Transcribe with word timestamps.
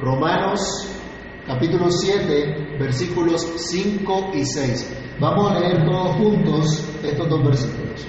Romanos 0.00 0.88
capítulo 1.44 1.90
7, 1.90 2.76
versículos 2.78 3.42
5 3.56 4.30
y 4.34 4.44
6. 4.44 5.16
Vamos 5.18 5.50
a 5.50 5.58
leer 5.58 5.84
todos 5.84 6.16
juntos 6.16 6.88
estos 7.02 7.28
dos 7.28 7.44
versículos. 7.44 8.06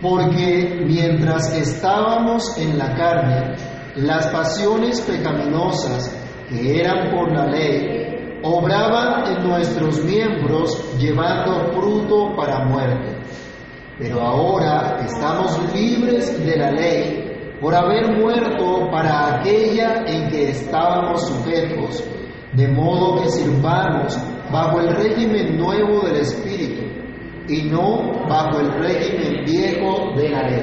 Porque 0.00 0.82
mientras 0.86 1.52
estábamos 1.56 2.56
en 2.58 2.78
la 2.78 2.94
carne, 2.94 3.56
las 3.96 4.28
pasiones 4.28 5.00
pecaminosas 5.00 6.16
que 6.48 6.80
eran 6.80 7.10
por 7.10 7.32
la 7.32 7.46
ley 7.46 8.38
obraban 8.44 9.36
en 9.36 9.48
nuestros 9.48 10.04
miembros 10.04 10.96
llevando 10.98 11.72
fruto 11.72 12.36
para 12.36 12.64
muerte. 12.66 13.16
Pero 13.98 14.20
ahora 14.20 15.00
estamos 15.04 15.58
libres 15.74 16.44
de 16.44 16.56
la 16.56 16.70
ley 16.70 17.21
por 17.62 17.76
haber 17.76 18.18
muerto 18.18 18.90
para 18.90 19.36
aquella 19.36 20.02
en 20.04 20.28
que 20.30 20.50
estábamos 20.50 21.28
sujetos, 21.28 22.02
de 22.54 22.66
modo 22.66 23.22
que 23.22 23.30
sirvamos 23.30 24.18
bajo 24.50 24.80
el 24.80 24.88
régimen 24.96 25.56
nuevo 25.56 26.00
del 26.00 26.16
Espíritu 26.16 26.82
y 27.48 27.62
no 27.70 28.26
bajo 28.28 28.58
el 28.58 28.72
régimen 28.72 29.44
viejo 29.44 30.12
de 30.16 30.28
la 30.28 30.42
ley. 30.42 30.62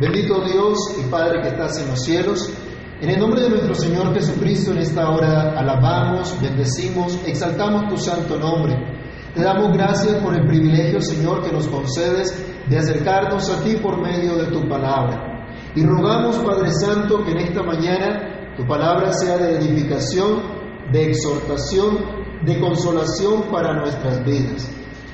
Bendito 0.00 0.40
Dios 0.44 0.76
y 0.98 1.08
Padre 1.08 1.40
que 1.40 1.48
estás 1.48 1.80
en 1.80 1.88
los 1.88 2.02
cielos, 2.02 2.52
en 3.00 3.10
el 3.10 3.20
nombre 3.20 3.42
de 3.42 3.50
nuestro 3.50 3.76
Señor 3.76 4.12
Jesucristo 4.12 4.72
en 4.72 4.78
esta 4.78 5.08
hora 5.08 5.56
alabamos, 5.56 6.36
bendecimos, 6.42 7.16
exaltamos 7.26 7.88
tu 7.88 7.96
santo 7.96 8.36
nombre. 8.36 8.74
Te 9.32 9.42
damos 9.42 9.72
gracias 9.72 10.14
por 10.16 10.34
el 10.34 10.48
privilegio, 10.48 11.00
Señor, 11.00 11.44
que 11.44 11.52
nos 11.52 11.68
concedes 11.68 12.44
de 12.68 12.76
acercarnos 12.76 13.48
a 13.50 13.62
ti 13.62 13.76
por 13.76 14.00
medio 14.00 14.36
de 14.36 14.46
tu 14.46 14.68
palabra. 14.68 15.33
Y 15.76 15.84
rogamos, 15.84 16.38
Padre 16.38 16.70
Santo, 16.70 17.24
que 17.24 17.32
en 17.32 17.38
esta 17.38 17.62
mañana 17.64 18.54
tu 18.56 18.64
palabra 18.64 19.12
sea 19.12 19.38
de 19.38 19.56
edificación, 19.56 20.40
de 20.92 21.10
exhortación, 21.10 21.98
de 22.44 22.60
consolación 22.60 23.42
para 23.50 23.74
nuestras 23.74 24.24
vidas. 24.24 24.70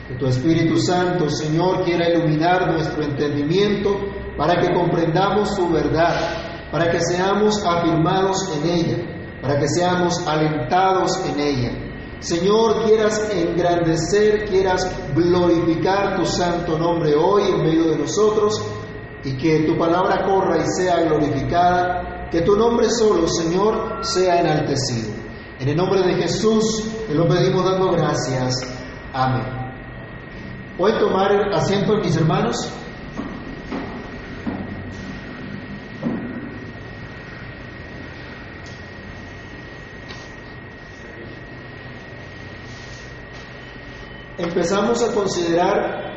Que 0.07 0.17
tu 0.17 0.27
Espíritu 0.27 0.77
Santo, 0.79 1.31
Señor, 1.31 1.85
quiera 1.85 2.11
iluminar 2.11 2.73
nuestro 2.73 3.03
entendimiento 3.03 3.97
para 4.37 4.61
que 4.61 4.75
comprendamos 4.75 5.57
tu 5.57 5.71
verdad, 5.71 6.69
para 6.71 6.91
que 6.91 7.01
seamos 7.01 7.65
afirmados 7.65 8.47
en 8.59 8.71
ella, 8.71 8.97
para 9.41 9.59
que 9.59 9.69
seamos 9.69 10.27
alentados 10.27 11.25
en 11.27 11.41
ella. 11.41 11.71
Señor, 12.19 12.85
quieras 12.85 13.31
engrandecer, 13.35 14.45
quieras 14.45 14.95
glorificar 15.15 16.17
tu 16.17 16.27
santo 16.27 16.77
nombre 16.79 17.15
hoy 17.15 17.45
en 17.51 17.63
medio 17.63 17.85
de 17.93 17.97
nosotros 17.97 18.63
y 19.25 19.37
que 19.37 19.61
tu 19.67 19.77
palabra 19.77 20.25
corra 20.25 20.59
y 20.59 20.67
sea 20.67 21.03
glorificada, 21.03 22.29
que 22.31 22.43
tu 22.43 22.57
nombre 22.57 22.89
solo, 22.89 23.27
Señor, 23.29 24.05
sea 24.05 24.41
enaltecido. 24.41 25.13
En 25.59 25.69
el 25.69 25.77
nombre 25.77 26.01
de 26.03 26.15
Jesús 26.15 26.85
te 27.07 27.15
lo 27.15 27.29
pedimos 27.29 27.65
dando 27.65 27.93
gracias. 27.93 28.55
Amén. 29.13 29.61
¿Pueden 30.79 30.99
tomar 30.99 31.31
asiento, 31.53 31.97
mis 31.97 32.17
hermanos? 32.17 32.57
Empezamos 44.39 45.03
a 45.03 45.13
considerar 45.15 46.10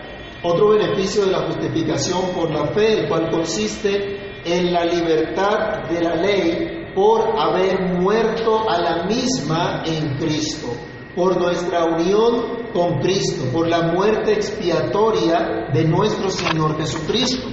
otro 0.44 0.70
beneficio 0.70 1.26
de 1.26 1.32
la 1.32 1.46
justificación 1.46 2.22
por 2.36 2.52
la 2.52 2.68
fe, 2.68 3.00
el 3.00 3.08
cual 3.08 3.30
consiste 3.32 4.42
en 4.46 4.74
la 4.74 4.84
libertad 4.84 5.90
de 5.90 6.02
la 6.02 6.16
ley 6.16 6.92
por 6.94 7.40
haber 7.40 7.98
muerto 7.98 8.70
a 8.70 8.78
la 8.80 9.06
misma 9.06 9.84
en 9.86 10.18
Cristo, 10.18 10.68
por 11.16 11.40
nuestra 11.40 11.86
unión 11.86 12.64
con 12.74 13.00
Cristo, 13.00 13.46
por 13.54 13.68
la 13.68 13.94
muerte 13.94 14.34
expiatoria 14.34 15.70
de 15.74 15.86
nuestro 15.86 16.30
Señor 16.30 16.78
Jesucristo. 16.78 17.48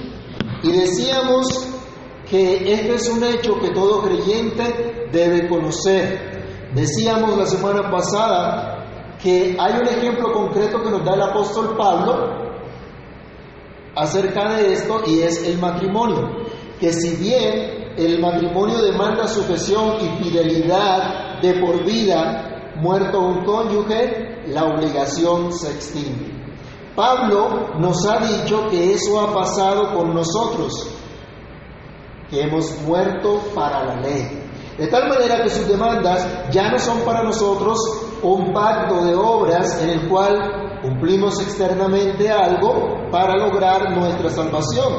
Y 0.63 0.71
decíamos 0.71 1.69
que 2.29 2.73
este 2.73 2.95
es 2.95 3.09
un 3.09 3.23
hecho 3.23 3.59
que 3.59 3.71
todo 3.71 4.01
creyente 4.03 5.07
debe 5.11 5.47
conocer. 5.47 6.69
Decíamos 6.73 7.37
la 7.37 7.45
semana 7.45 7.89
pasada 7.89 9.17
que 9.21 9.55
hay 9.57 9.73
un 9.79 9.87
ejemplo 9.87 10.31
concreto 10.33 10.81
que 10.83 10.89
nos 10.89 11.05
da 11.05 11.13
el 11.13 11.21
apóstol 11.21 11.75
Pablo 11.77 12.40
acerca 13.95 14.55
de 14.55 14.73
esto 14.73 15.01
y 15.05 15.21
es 15.21 15.47
el 15.47 15.59
matrimonio, 15.59 16.29
que 16.79 16.93
si 16.93 17.15
bien 17.15 17.93
el 17.97 18.19
matrimonio 18.19 18.81
demanda 18.81 19.27
sujeción 19.27 19.97
y 20.01 20.23
fidelidad 20.23 21.41
de 21.41 21.53
por 21.59 21.83
vida, 21.85 22.73
muerto 22.75 23.19
un 23.19 23.43
cónyuge, 23.43 24.43
la 24.47 24.65
obligación 24.65 25.51
se 25.53 25.71
extingue. 25.71 26.31
Pablo 26.95 27.77
nos 27.79 28.05
ha 28.05 28.19
dicho 28.19 28.67
que 28.69 28.93
eso 28.93 29.19
ha 29.21 29.33
pasado 29.33 29.93
con 29.95 30.13
nosotros, 30.13 30.87
que 32.29 32.41
hemos 32.41 32.81
muerto 32.81 33.41
para 33.53 33.85
la 33.85 34.01
ley. 34.01 34.41
De 34.77 34.87
tal 34.87 35.07
manera 35.07 35.43
que 35.43 35.49
sus 35.49 35.67
demandas 35.67 36.49
ya 36.51 36.69
no 36.71 36.79
son 36.79 37.01
para 37.01 37.23
nosotros 37.23 37.77
un 38.23 38.53
pacto 38.53 39.05
de 39.05 39.15
obras 39.15 39.81
en 39.81 39.89
el 39.89 40.09
cual 40.09 40.70
cumplimos 40.81 41.39
externamente 41.41 42.29
algo 42.29 43.09
para 43.11 43.37
lograr 43.37 43.95
nuestra 43.95 44.29
salvación, 44.29 44.93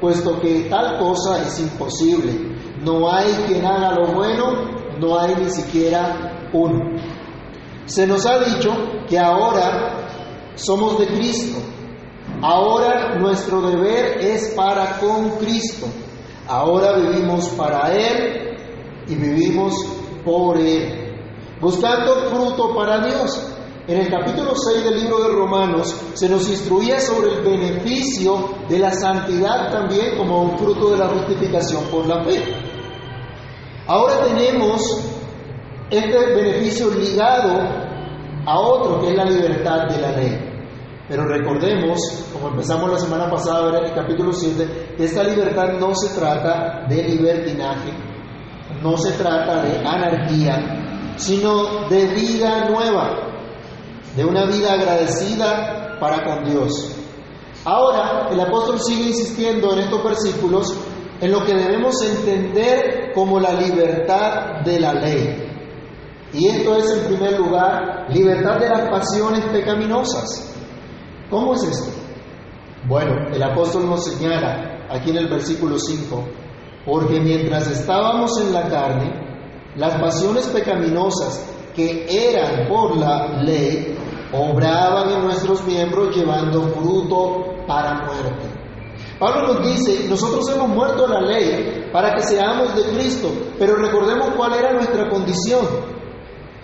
puesto 0.00 0.40
que 0.40 0.68
tal 0.70 0.98
cosa 0.98 1.42
es 1.42 1.60
imposible. 1.60 2.56
No 2.82 3.10
hay 3.10 3.32
quien 3.46 3.64
haga 3.66 3.94
lo 3.94 4.14
bueno, 4.14 4.98
no 5.00 5.18
hay 5.18 5.34
ni 5.36 5.50
siquiera 5.50 6.48
uno. 6.52 6.98
Se 7.86 8.06
nos 8.06 8.26
ha 8.26 8.38
dicho 8.38 8.70
que 9.08 9.18
ahora 9.18 10.08
somos 10.54 10.98
de 10.98 11.06
Cristo. 11.06 11.58
Ahora 12.40 13.18
nuestro 13.18 13.62
deber 13.62 14.18
es 14.20 14.54
para 14.54 14.98
con 14.98 15.30
Cristo. 15.38 15.86
Ahora 16.46 16.96
vivimos 16.98 17.48
para 17.50 17.92
Él 17.92 18.56
y 19.08 19.14
vivimos 19.14 19.74
por 20.24 20.56
Él, 20.58 21.18
buscando 21.60 22.30
fruto 22.30 22.74
para 22.74 23.04
Dios. 23.04 23.57
En 23.88 23.98
el 24.02 24.10
capítulo 24.10 24.52
6 24.54 24.84
del 24.84 25.00
libro 25.00 25.22
de 25.22 25.28
Romanos 25.30 25.98
se 26.12 26.28
nos 26.28 26.46
instruía 26.46 27.00
sobre 27.00 27.36
el 27.36 27.42
beneficio 27.42 28.50
de 28.68 28.80
la 28.80 28.92
santidad 28.92 29.72
también 29.72 30.14
como 30.18 30.42
un 30.42 30.58
fruto 30.58 30.90
de 30.90 30.98
la 30.98 31.08
justificación 31.08 31.84
por 31.84 32.06
la 32.06 32.22
fe. 32.22 32.44
Ahora 33.86 34.24
tenemos 34.24 34.82
este 35.88 36.18
beneficio 36.34 36.90
ligado 36.90 37.62
a 38.44 38.60
otro 38.60 39.00
que 39.00 39.08
es 39.08 39.16
la 39.16 39.24
libertad 39.24 39.88
de 39.88 40.02
la 40.02 40.12
ley. 40.12 40.38
Pero 41.08 41.24
recordemos, 41.24 41.98
como 42.30 42.48
empezamos 42.48 42.90
la 42.90 42.98
semana 42.98 43.30
pasada 43.30 43.70
en 43.78 43.86
el 43.86 43.94
capítulo 43.94 44.34
7, 44.34 44.96
que 44.98 45.04
esta 45.04 45.22
libertad 45.22 45.78
no 45.80 45.94
se 45.94 46.14
trata 46.14 46.84
de 46.90 47.04
libertinaje, 47.04 47.90
no 48.82 48.98
se 48.98 49.12
trata 49.12 49.62
de 49.62 49.78
anarquía, 49.78 51.14
sino 51.16 51.88
de 51.88 52.06
vida 52.08 52.68
nueva, 52.68 53.27
de 54.16 54.24
una 54.24 54.46
vida 54.46 54.72
agradecida 54.72 55.98
para 56.00 56.24
con 56.24 56.44
Dios. 56.44 56.94
Ahora, 57.64 58.28
el 58.30 58.40
apóstol 58.40 58.80
sigue 58.80 59.08
insistiendo 59.08 59.72
en 59.72 59.80
estos 59.80 60.02
versículos 60.02 60.74
en 61.20 61.32
lo 61.32 61.44
que 61.44 61.54
debemos 61.54 62.00
entender 62.02 63.12
como 63.14 63.40
la 63.40 63.52
libertad 63.52 64.60
de 64.64 64.80
la 64.80 64.94
ley. 64.94 65.44
Y 66.32 66.46
esto 66.46 66.76
es, 66.76 66.90
en 66.90 67.06
primer 67.06 67.38
lugar, 67.38 68.06
libertad 68.10 68.58
de 68.58 68.68
las 68.68 68.88
pasiones 68.90 69.44
pecaminosas. 69.46 70.54
¿Cómo 71.30 71.54
es 71.54 71.62
esto? 71.64 71.90
Bueno, 72.86 73.28
el 73.34 73.42
apóstol 73.42 73.86
nos 73.86 74.04
señala 74.04 74.86
aquí 74.90 75.10
en 75.10 75.18
el 75.18 75.28
versículo 75.28 75.78
5, 75.78 76.24
porque 76.86 77.20
mientras 77.20 77.66
estábamos 77.68 78.38
en 78.40 78.52
la 78.52 78.68
carne, 78.68 79.12
las 79.76 80.00
pasiones 80.00 80.46
pecaminosas 80.46 81.44
que 81.78 82.08
eran 82.10 82.66
por 82.66 82.96
la 82.96 83.40
ley 83.40 83.96
obraban 84.32 85.12
en 85.12 85.22
nuestros 85.22 85.64
miembros 85.64 86.14
llevando 86.14 86.70
fruto 86.70 87.54
para 87.68 88.04
muerte. 88.04 88.46
Pablo 89.20 89.54
nos 89.54 89.64
dice, 89.64 90.08
nosotros 90.08 90.48
hemos 90.52 90.68
muerto 90.70 91.06
a 91.06 91.08
la 91.08 91.20
ley 91.20 91.88
para 91.92 92.16
que 92.16 92.22
seamos 92.22 92.74
de 92.74 92.82
Cristo, 92.96 93.30
pero 93.60 93.76
recordemos 93.76 94.30
cuál 94.36 94.54
era 94.54 94.72
nuestra 94.72 95.08
condición. 95.08 95.64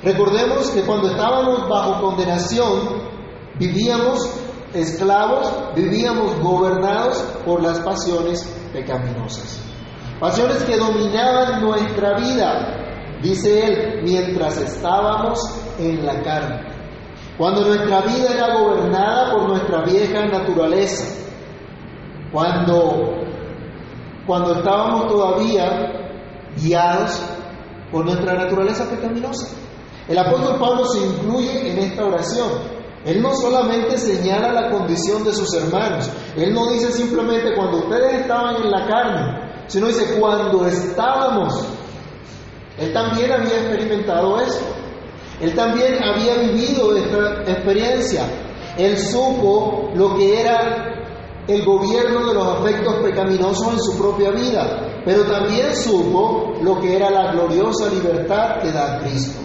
Recordemos 0.03 0.69
que 0.71 0.83
cuando 0.83 1.09
estábamos 1.09 1.69
bajo 1.69 2.01
condenación, 2.03 3.05
vivíamos 3.57 4.29
esclavos, 4.73 5.49
vivíamos 5.77 6.41
gobernados 6.41 7.19
por 7.47 7.63
las 7.63 7.79
pasiones 7.79 8.43
pecaminosas. 8.73 9.61
Pasiones 10.19 10.65
que 10.65 10.77
dominaban 10.77 11.63
nuestra 11.63 12.19
vida, 12.19 12.84
dice 13.25 13.67
él, 13.67 14.03
mientras 14.05 14.59
estábamos 14.59 15.41
en 15.79 16.05
la 16.05 16.23
carne. 16.23 16.61
Cuando 17.39 17.63
nuestra 17.63 18.03
vida 18.03 18.33
era 18.33 18.55
gobernada 18.55 19.33
por 19.33 19.49
nuestra 19.49 19.83
vieja 19.83 20.27
naturaleza, 20.27 21.05
cuando, 22.31 23.25
cuando 24.27 24.55
estábamos 24.55 25.09
todavía 25.09 25.91
guiados 26.57 27.23
por 27.91 28.05
nuestra 28.05 28.35
naturaleza 28.35 28.89
pecaminosa. 28.91 29.49
El 30.07 30.19
apóstol 30.19 30.59
Pablo 30.61 30.85
se 30.85 31.05
incluye 31.05 31.73
en 31.73 31.79
esta 31.79 32.05
oración. 32.05 32.51
Él 33.07 33.23
no 33.23 33.35
solamente 33.35 33.99
señala 33.99 34.53
la 34.53 34.71
condición 34.71 35.25
de 35.25 35.33
sus 35.33 35.53
hermanos, 35.55 36.11
él 36.37 36.55
no 36.55 36.71
dice 36.71 36.91
simplemente 36.91 37.55
cuando 37.55 37.79
ustedes 37.79 38.21
estaban 38.21 38.57
en 38.63 38.71
la 38.71 38.87
carne, 38.87 39.65
sino 39.67 39.89
dice 39.89 40.19
cuando 40.19 40.67
estábamos. 40.67 41.67
Él 42.79 42.93
también 42.93 43.33
había 43.33 43.57
experimentado 43.57 44.41
esto. 44.41 44.65
Él 45.41 45.55
también 45.55 46.03
había 46.03 46.37
vivido 46.37 46.97
esta 46.97 47.51
experiencia. 47.51 48.27
Él 48.77 48.99
supo 48.99 49.91
lo 49.95 50.17
que 50.17 50.41
era 50.41 50.95
el 51.47 51.65
gobierno 51.65 52.27
de 52.27 52.35
los 52.35 52.47
afectos 52.47 52.95
pecaminosos 53.03 53.75
en 53.75 53.81
su 53.81 53.99
propia 53.99 54.31
vida, 54.31 55.03
pero 55.05 55.25
también 55.25 55.75
supo 55.77 56.55
lo 56.63 56.81
que 56.81 56.97
era 56.97 57.11
la 57.11 57.33
gloriosa 57.33 57.91
libertad 57.91 58.61
que 58.63 58.73
da 58.73 59.01
Cristo. 59.01 59.41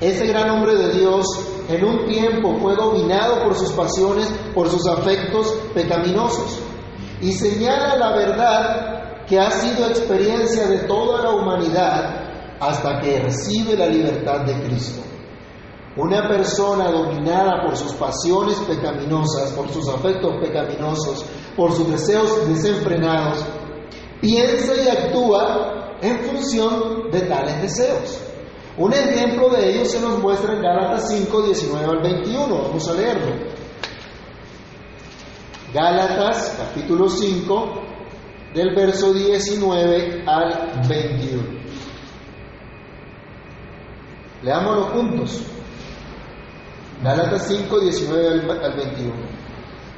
Ese 0.00 0.26
gran 0.26 0.50
hombre 0.50 0.74
de 0.74 0.98
Dios 0.98 1.26
en 1.68 1.84
un 1.84 2.06
tiempo 2.06 2.56
fue 2.60 2.74
dominado 2.74 3.42
por 3.44 3.54
sus 3.54 3.70
pasiones, 3.72 4.28
por 4.54 4.68
sus 4.68 4.86
afectos 4.86 5.54
pecaminosos, 5.74 6.58
y 7.20 7.32
señala 7.32 7.96
la 7.96 8.16
verdad 8.16 9.01
que 9.32 9.40
ha 9.40 9.50
sido 9.50 9.88
experiencia 9.88 10.66
de 10.66 10.80
toda 10.80 11.22
la 11.22 11.30
humanidad 11.30 12.58
hasta 12.60 13.00
que 13.00 13.18
recibe 13.18 13.74
la 13.78 13.86
libertad 13.86 14.44
de 14.44 14.62
Cristo. 14.62 15.00
Una 15.96 16.28
persona 16.28 16.90
dominada 16.90 17.62
por 17.64 17.74
sus 17.74 17.94
pasiones 17.94 18.58
pecaminosas, 18.58 19.52
por 19.52 19.70
sus 19.70 19.88
afectos 19.88 20.34
pecaminosos, 20.38 21.24
por 21.56 21.72
sus 21.72 21.90
deseos 21.90 22.46
desenfrenados, 22.46 23.42
piensa 24.20 24.74
y 24.76 24.88
actúa 24.90 25.96
en 26.02 26.18
función 26.24 27.10
de 27.10 27.22
tales 27.22 27.62
deseos. 27.62 28.20
Un 28.76 28.92
ejemplo 28.92 29.48
de 29.48 29.70
ello 29.70 29.86
se 29.86 29.98
nos 29.98 30.18
muestra 30.18 30.52
en 30.52 30.60
Gálatas 30.60 31.08
5, 31.08 31.42
19 31.46 31.86
al 31.86 32.02
21. 32.02 32.54
Vamos 32.64 32.86
a 32.86 32.92
leerlo. 32.92 33.32
Gálatas 35.72 36.54
capítulo 36.58 37.08
5, 37.08 37.91
del 38.54 38.74
verso 38.74 39.12
19 39.12 40.24
al 40.26 40.86
21. 40.88 41.42
Leámoslo 44.42 44.82
juntos. 44.86 45.42
Gálatas 47.02 47.46
5, 47.48 47.80
19 47.80 48.28
al 48.64 48.76
21. 48.76 49.12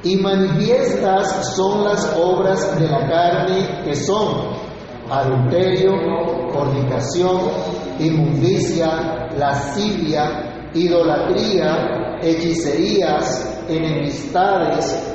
Y 0.03 0.15
manifiestas 0.17 1.55
son 1.55 1.83
las 1.83 2.15
obras 2.15 2.79
de 2.79 2.87
la 2.87 3.07
carne 3.07 3.83
que 3.83 3.95
son 3.95 4.55
adulterio, 5.09 5.91
fornicación, 6.51 7.41
inmundicia, 7.99 9.29
lascivia, 9.37 10.69
idolatría, 10.73 12.17
hechicerías, 12.21 13.63
enemistades, 13.67 15.14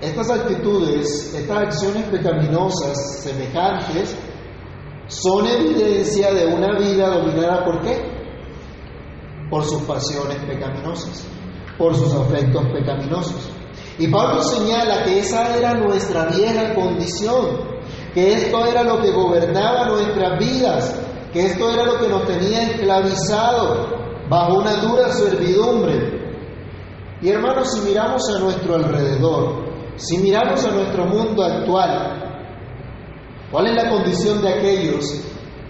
Estas 0.00 0.30
actitudes, 0.30 1.34
estas 1.34 1.58
acciones 1.58 2.04
pecaminosas 2.04 3.22
semejantes, 3.22 4.16
son 5.08 5.46
evidencia 5.46 6.32
de 6.32 6.46
una 6.46 6.78
vida 6.78 7.08
dominada 7.08 7.64
por 7.64 7.82
qué? 7.82 8.00
Por 9.50 9.64
sus 9.64 9.82
pasiones 9.82 10.38
pecaminosas, 10.44 11.26
por 11.76 11.94
sus 11.94 12.14
afectos 12.14 12.64
pecaminosos. 12.72 13.50
Y 13.98 14.08
Pablo 14.08 14.42
señala 14.42 15.04
que 15.04 15.18
esa 15.18 15.54
era 15.56 15.74
nuestra 15.74 16.26
vieja 16.26 16.74
condición, 16.74 17.58
que 18.14 18.32
esto 18.32 18.64
era 18.64 18.82
lo 18.82 19.02
que 19.02 19.10
gobernaba 19.10 19.86
nuestras 19.88 20.38
vidas, 20.38 20.94
que 21.32 21.46
esto 21.46 21.70
era 21.70 21.84
lo 21.84 21.98
que 21.98 22.08
nos 22.08 22.24
tenía 22.26 22.62
esclavizado 22.62 23.88
bajo 24.30 24.60
una 24.60 24.76
dura 24.76 25.12
servidumbre. 25.12 26.20
Y 27.20 27.28
hermanos, 27.28 27.72
si 27.72 27.80
miramos 27.80 28.22
a 28.30 28.38
nuestro 28.38 28.76
alrededor, 28.76 29.69
si 30.00 30.18
miramos 30.18 30.64
a 30.64 30.70
nuestro 30.72 31.04
mundo 31.06 31.44
actual, 31.44 32.30
¿Cuál 33.50 33.66
es 33.66 33.74
la 33.74 33.90
condición 33.90 34.40
de 34.42 34.48
aquellos 34.48 35.04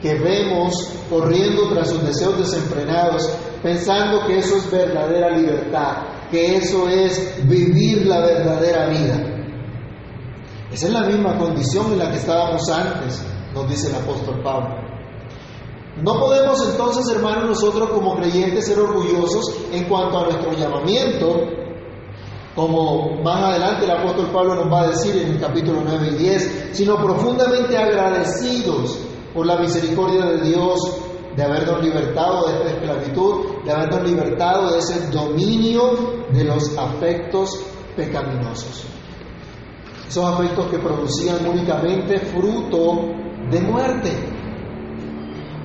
que 0.03 0.15
vemos 0.15 0.93
corriendo 1.09 1.69
tras 1.73 1.89
sus 1.89 2.05
deseos 2.05 2.39
desenfrenados, 2.39 3.27
pensando 3.63 4.27
que 4.27 4.39
eso 4.39 4.57
es 4.57 4.71
verdadera 4.71 5.31
libertad, 5.31 6.03
que 6.31 6.57
eso 6.57 6.89
es 6.89 7.49
vivir 7.49 8.07
la 8.07 8.21
verdadera 8.21 8.89
vida? 8.89 9.17
Esa 10.71 10.87
es 10.89 10.93
la 10.93 11.05
misma 11.05 11.39
condición 11.39 11.93
en 11.93 11.99
la 12.01 12.11
que 12.11 12.19
estábamos 12.19 12.69
antes, 12.69 13.25
nos 13.55 13.69
dice 13.69 13.89
el 13.89 13.95
apóstol 13.95 14.43
Pablo. 14.43 14.77
No 16.03 16.21
podemos 16.21 16.71
entonces, 16.71 17.09
hermanos, 17.15 17.49
nosotros 17.49 17.91
como 17.91 18.17
creyentes 18.17 18.67
ser 18.67 18.79
orgullosos 18.79 19.57
en 19.73 19.85
cuanto 19.85 20.19
a 20.19 20.25
nuestro 20.25 20.53
llamamiento, 20.53 21.47
como 22.55 23.23
más 23.23 23.43
adelante 23.45 23.85
el 23.85 23.91
apóstol 23.91 24.31
Pablo 24.33 24.55
nos 24.57 24.73
va 24.73 24.83
a 24.83 24.89
decir 24.89 25.17
en 25.17 25.33
el 25.33 25.41
capítulo 25.41 25.83
9 25.85 26.09
y 26.13 26.15
10, 26.17 26.71
sino 26.73 26.97
profundamente 26.97 27.79
agradecidos 27.79 28.99
por 29.33 29.47
la 29.47 29.57
misericordia 29.57 30.25
de 30.27 30.41
Dios 30.49 30.81
de 31.37 31.45
habernos 31.45 31.83
libertado 31.83 32.49
de 32.49 32.57
esta 32.57 32.71
esclavitud, 32.71 33.65
de 33.65 33.73
habernos 33.73 34.03
libertado 34.03 34.73
de 34.73 34.79
ese 34.79 35.11
dominio 35.11 36.27
de 36.33 36.45
los 36.45 36.77
afectos 36.77 37.61
pecaminosos. 37.97 38.85
Esos 40.09 40.25
afectos 40.25 40.67
que 40.67 40.79
producían 40.79 41.47
únicamente 41.47 42.19
fruto 42.19 43.13
de 43.49 43.61
muerte. 43.61 44.11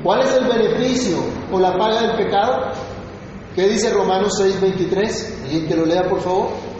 ¿Cuál 0.03 0.21
es 0.21 0.37
el 0.37 0.45
beneficio 0.45 1.17
o 1.51 1.59
la 1.59 1.75
paga 1.75 2.01
del 2.03 2.11
pecado? 2.11 2.71
¿Qué 3.55 3.67
dice 3.67 3.91
Romanos 3.91 4.33
6:23? 4.39 5.43
¿Alguien 5.45 5.67
que 5.67 5.75
lo 5.75 5.85
lea, 5.85 6.03
por 6.07 6.19
favor? 6.21 6.74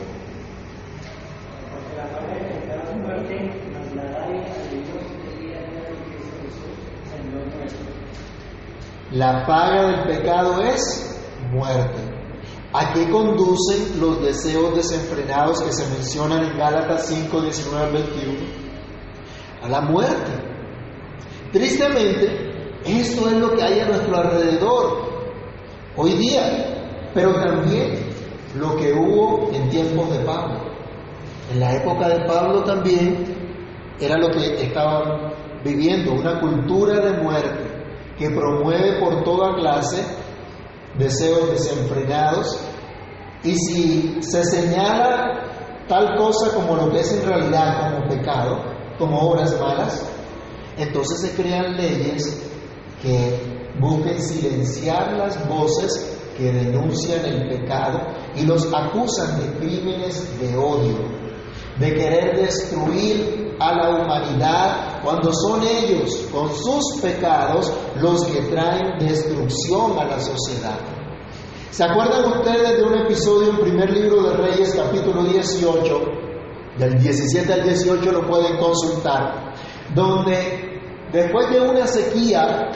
La 9.15 9.45
paga 9.45 9.87
del 9.87 10.17
pecado 10.17 10.61
es 10.61 11.17
muerte. 11.49 12.01
¿A 12.73 12.91
qué 12.91 13.09
conducen 13.09 13.97
los 14.01 14.21
deseos 14.21 14.75
desenfrenados 14.75 15.61
que 15.61 15.71
se 15.71 15.89
mencionan 15.89 16.43
en 16.43 16.57
Gálatas 16.57 17.07
5, 17.07 17.41
19 17.41 17.85
al 17.85 17.93
21? 17.93 18.33
A 19.63 19.69
la 19.69 19.79
muerte. 19.79 20.31
Tristemente, 21.53 22.27
esto 22.85 23.29
es 23.29 23.37
lo 23.37 23.55
que 23.55 23.63
hay 23.63 23.79
a 23.79 23.87
nuestro 23.87 24.17
alrededor 24.17 24.97
hoy 25.95 26.11
día, 26.15 27.09
pero 27.13 27.35
también 27.35 28.09
lo 28.59 28.75
que 28.75 28.91
hubo 28.91 29.49
en 29.53 29.69
tiempos 29.69 30.11
de 30.11 30.25
Pablo. 30.25 30.59
En 31.53 31.61
la 31.61 31.73
época 31.73 32.09
de 32.09 32.25
Pablo 32.25 32.65
también 32.65 33.23
era 33.97 34.17
lo 34.17 34.29
que 34.29 34.61
estaban 34.61 35.31
viviendo, 35.63 36.11
una 36.11 36.37
cultura 36.41 36.99
que 38.17 38.29
promueve 38.29 38.99
por 38.99 39.23
toda 39.23 39.55
clase 39.55 40.03
deseos 40.97 41.51
desenfrenados. 41.51 42.57
Y 43.43 43.55
si 43.55 44.17
se 44.21 44.43
señala 44.43 45.43
tal 45.87 46.15
cosa 46.17 46.55
como 46.55 46.75
lo 46.75 46.91
que 46.91 46.99
es 47.01 47.13
en 47.13 47.27
realidad 47.27 47.91
como 47.91 48.09
pecado, 48.09 48.59
como 48.97 49.19
obras 49.19 49.59
malas, 49.59 50.03
entonces 50.77 51.21
se 51.21 51.41
crean 51.41 51.75
leyes 51.75 52.41
que 53.01 53.71
busquen 53.79 54.21
silenciar 54.21 55.13
las 55.13 55.47
voces 55.47 56.17
que 56.37 56.51
denuncian 56.51 57.25
el 57.25 57.47
pecado 57.49 58.01
y 58.35 58.45
los 58.45 58.67
acusan 58.73 59.39
de 59.39 59.59
crímenes 59.59 60.39
de 60.39 60.57
odio, 60.57 60.97
de 61.79 61.93
querer 61.93 62.37
destruir 62.37 63.44
a 63.59 63.75
la 63.75 63.89
humanidad 63.89 65.01
cuando 65.03 65.31
son 65.33 65.61
ellos, 65.63 66.27
con 66.31 66.49
sus 66.53 67.01
pecados, 67.01 67.71
los 68.01 68.25
que 68.25 68.41
traen 68.43 68.97
destrucción 68.99 69.97
a 69.99 70.05
la 70.05 70.19
sociedad. 70.19 70.77
¿Se 71.71 71.83
acuerdan 71.83 72.39
ustedes 72.39 72.77
de 72.77 72.83
un 72.83 72.95
episodio 72.99 73.49
en 73.51 73.59
primer 73.59 73.91
libro 73.91 74.23
de 74.23 74.37
Reyes, 74.37 74.75
capítulo 74.75 75.23
18, 75.23 76.01
del 76.77 76.97
17 76.99 77.53
al 77.53 77.63
18 77.63 78.11
lo 78.11 78.27
pueden 78.27 78.57
consultar, 78.57 79.53
donde 79.93 80.75
Después 81.15 81.49
de 81.49 81.61
una 81.61 81.87
sequía, 81.87 82.71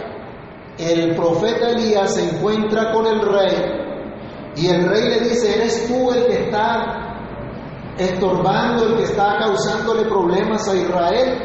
el 0.77 1.13
profeta 1.13 1.71
Elías 1.71 2.15
se 2.15 2.23
encuentra 2.23 2.93
con 2.93 3.05
el 3.05 3.19
rey 3.19 3.53
y 4.55 4.67
el 4.67 4.87
rey 4.87 5.09
le 5.09 5.19
dice, 5.27 5.55
¿eres 5.55 5.87
tú 5.89 6.09
el 6.13 6.25
que 6.25 6.45
está 6.45 7.08
estorbando, 7.99 8.85
el 8.85 8.95
que 8.95 9.03
está 9.03 9.37
causándole 9.37 10.05
problemas 10.05 10.67
a 10.67 10.75
Israel? 10.75 11.37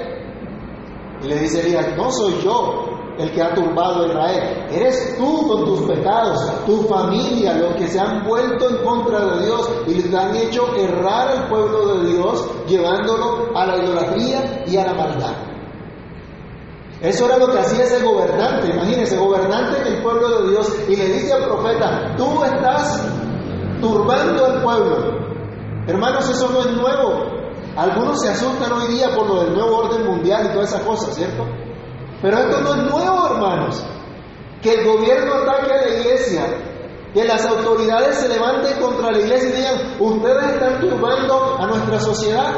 Y 1.23 1.27
le 1.27 1.39
dice 1.41 1.61
Elías, 1.61 1.97
no 1.97 2.11
soy 2.11 2.35
yo 2.43 2.95
el 3.19 3.31
que 3.33 3.43
ha 3.43 3.55
turbado 3.55 4.05
a 4.05 4.09
Israel, 4.09 4.67
eres 4.73 5.17
tú 5.17 5.47
con 5.47 5.65
tus 5.65 5.83
pecados, 5.83 6.65
tu 6.67 6.83
familia, 6.83 7.55
los 7.55 7.77
que 7.77 7.87
se 7.87 8.01
han 8.01 8.27
vuelto 8.27 8.69
en 8.69 8.85
contra 8.85 9.25
de 9.27 9.47
Dios 9.47 9.71
y 9.87 9.95
les 9.95 10.15
han 10.15 10.35
hecho 10.35 10.75
errar 10.77 11.29
al 11.29 11.49
pueblo 11.49 11.99
de 11.99 12.13
Dios, 12.13 12.45
llevándolo 12.67 13.57
a 13.57 13.67
la 13.67 13.77
idolatría 13.77 14.65
y 14.67 14.77
a 14.77 14.87
la 14.87 14.95
maldad. 14.95 15.35
Eso 17.01 17.27
era 17.27 17.37
lo 17.37 17.49
que 17.49 17.59
hacía 17.59 17.85
ese 17.85 18.03
gobernante, 18.03 18.71
imagínese, 18.71 19.17
gobernante 19.17 19.83
del 19.85 20.03
pueblo 20.03 20.41
de 20.41 20.51
Dios, 20.51 20.75
y 20.89 20.97
le 20.97 21.07
dice 21.07 21.35
al 21.35 21.45
profeta, 21.45 22.15
tú 22.17 22.43
estás 22.43 23.07
turbando 23.81 24.47
al 24.47 24.63
pueblo. 24.63 25.24
Hermanos, 25.87 26.29
eso 26.31 26.49
no 26.49 26.61
es 26.61 26.77
nuevo. 26.77 27.27
Algunos 27.77 28.21
se 28.21 28.31
asustan 28.31 28.73
hoy 28.73 28.95
día 28.95 29.15
por 29.15 29.27
lo 29.27 29.45
del 29.45 29.55
nuevo 29.55 29.79
orden 29.79 30.07
mundial 30.07 30.47
y 30.47 30.53
todas 30.55 30.71
esas 30.71 30.83
cosas, 30.83 31.15
¿cierto? 31.15 31.45
Pero 32.23 32.39
esto 32.39 32.61
no 32.63 32.75
es 32.75 32.91
nuevo, 32.91 33.27
hermanos. 33.27 33.85
Que 34.63 34.75
el 34.75 34.87
gobierno 34.87 35.35
ataque 35.35 35.73
a 35.73 35.83
la 35.83 35.95
iglesia, 35.99 36.47
que 37.13 37.25
las 37.25 37.45
autoridades 37.45 38.17
se 38.17 38.29
levanten 38.29 38.81
contra 38.81 39.11
la 39.11 39.19
iglesia 39.19 39.49
y 39.51 39.53
digan, 39.53 39.97
ustedes 39.99 40.53
están 40.53 40.81
turbando 40.81 41.57
a 41.59 41.67
nuestra 41.67 42.01
sociedad. 42.01 42.53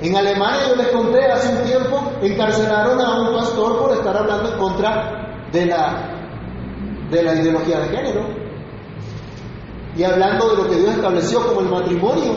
En 0.00 0.16
Alemania, 0.16 0.68
yo 0.68 0.76
les 0.76 0.88
conté 0.88 1.24
hace 1.24 1.48
un 1.56 1.64
tiempo, 1.64 2.12
encarcelaron 2.22 3.00
a 3.00 3.20
un 3.22 3.34
pastor 3.34 3.78
por 3.78 3.92
estar 3.92 4.16
hablando 4.16 4.52
en 4.52 4.58
contra 4.58 5.48
de 5.50 5.66
la, 5.66 6.10
de 7.10 7.22
la 7.24 7.34
ideología 7.34 7.80
de 7.80 7.88
género 7.88 8.37
y 9.96 10.04
hablando 10.04 10.50
de 10.50 10.56
lo 10.62 10.68
que 10.68 10.76
Dios 10.76 10.94
estableció 10.94 11.46
como 11.46 11.60
el 11.60 11.68
matrimonio. 11.68 12.34